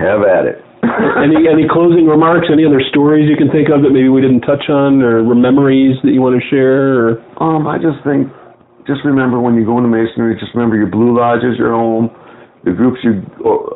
have 0.00 0.26
at 0.26 0.50
it. 0.50 0.63
Any 1.20 1.48
any 1.48 1.66
closing 1.68 2.06
remarks? 2.06 2.48
Any 2.52 2.64
other 2.64 2.80
stories 2.90 3.28
you 3.28 3.36
can 3.36 3.50
think 3.50 3.68
of 3.68 3.82
that 3.82 3.90
maybe 3.90 4.08
we 4.08 4.20
didn't 4.20 4.42
touch 4.42 4.68
on, 4.68 5.02
or 5.02 5.22
memories 5.34 5.96
that 6.04 6.12
you 6.12 6.20
want 6.20 6.36
to 6.40 6.44
share? 6.48 6.94
Or 6.94 7.08
Um, 7.40 7.66
I 7.66 7.78
just 7.78 8.00
think, 8.04 8.28
just 8.86 9.04
remember 9.04 9.40
when 9.40 9.54
you 9.56 9.64
go 9.64 9.76
into 9.78 9.88
masonry, 9.90 10.36
just 10.38 10.54
remember 10.54 10.76
your 10.76 10.90
blue 10.90 11.16
lodge 11.16 11.44
is 11.44 11.56
your 11.58 11.72
home. 11.72 12.10
The 12.64 12.72
groups 12.72 12.96
you 13.04 13.20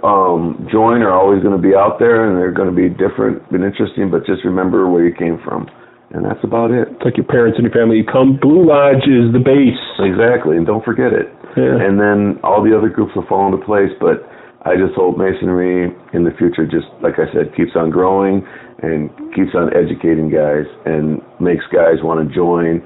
um, 0.00 0.64
join 0.72 1.04
are 1.04 1.12
always 1.12 1.44
going 1.44 1.52
to 1.52 1.60
be 1.60 1.76
out 1.76 2.00
there, 2.00 2.24
and 2.24 2.40
they're 2.40 2.56
going 2.56 2.72
to 2.72 2.76
be 2.76 2.88
different 2.88 3.44
and 3.52 3.60
interesting. 3.60 4.08
But 4.08 4.24
just 4.24 4.44
remember 4.48 4.88
where 4.88 5.04
you 5.04 5.12
came 5.12 5.36
from, 5.44 5.68
and 6.08 6.24
that's 6.24 6.40
about 6.40 6.72
it. 6.72 6.88
it's 6.88 7.04
like 7.04 7.20
your 7.20 7.28
parents 7.28 7.60
and 7.60 7.68
your 7.68 7.76
family. 7.76 8.00
You 8.00 8.08
come, 8.08 8.40
Blue 8.40 8.64
Lodge 8.64 9.04
is 9.04 9.28
the 9.36 9.44
base. 9.44 9.76
Exactly, 10.00 10.56
and 10.56 10.64
don't 10.64 10.84
forget 10.84 11.12
it. 11.12 11.28
Yeah. 11.56 11.76
And 11.84 12.00
then 12.00 12.40
all 12.40 12.64
the 12.64 12.72
other 12.72 12.88
groups 12.88 13.12
will 13.12 13.26
fall 13.28 13.44
into 13.44 13.60
place. 13.60 13.92
But 14.00 14.24
I 14.68 14.76
just 14.76 14.94
hope 14.94 15.16
masonry 15.16 15.90
in 16.12 16.24
the 16.24 16.30
future, 16.38 16.66
just 16.68 16.86
like 17.02 17.16
I 17.18 17.26
said, 17.32 17.56
keeps 17.56 17.72
on 17.74 17.90
growing 17.90 18.46
and 18.84 19.10
keeps 19.34 19.56
on 19.56 19.72
educating 19.74 20.30
guys 20.30 20.68
and 20.86 21.20
makes 21.40 21.64
guys 21.72 22.04
want 22.04 22.20
to 22.22 22.28
join. 22.32 22.80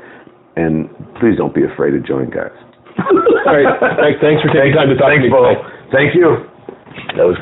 And 0.56 0.88
please 1.20 1.36
don't 1.36 1.54
be 1.54 1.64
afraid 1.64 1.92
to 1.92 2.00
join, 2.00 2.30
guys. 2.30 2.52
All 2.98 3.52
right. 3.56 3.66
Thanks- 3.98 4.20
Thanks 4.20 4.40
for 4.42 4.50
taking 4.52 4.74
time 4.74 4.88
to 4.88 4.96
talk 4.96 5.08
Thanks, 5.08 5.24
to 5.24 5.28
me. 5.28 5.32
Bo. 5.32 5.54
Thank 5.92 6.14
you. 6.14 6.48
That 7.16 7.24
was 7.24 7.30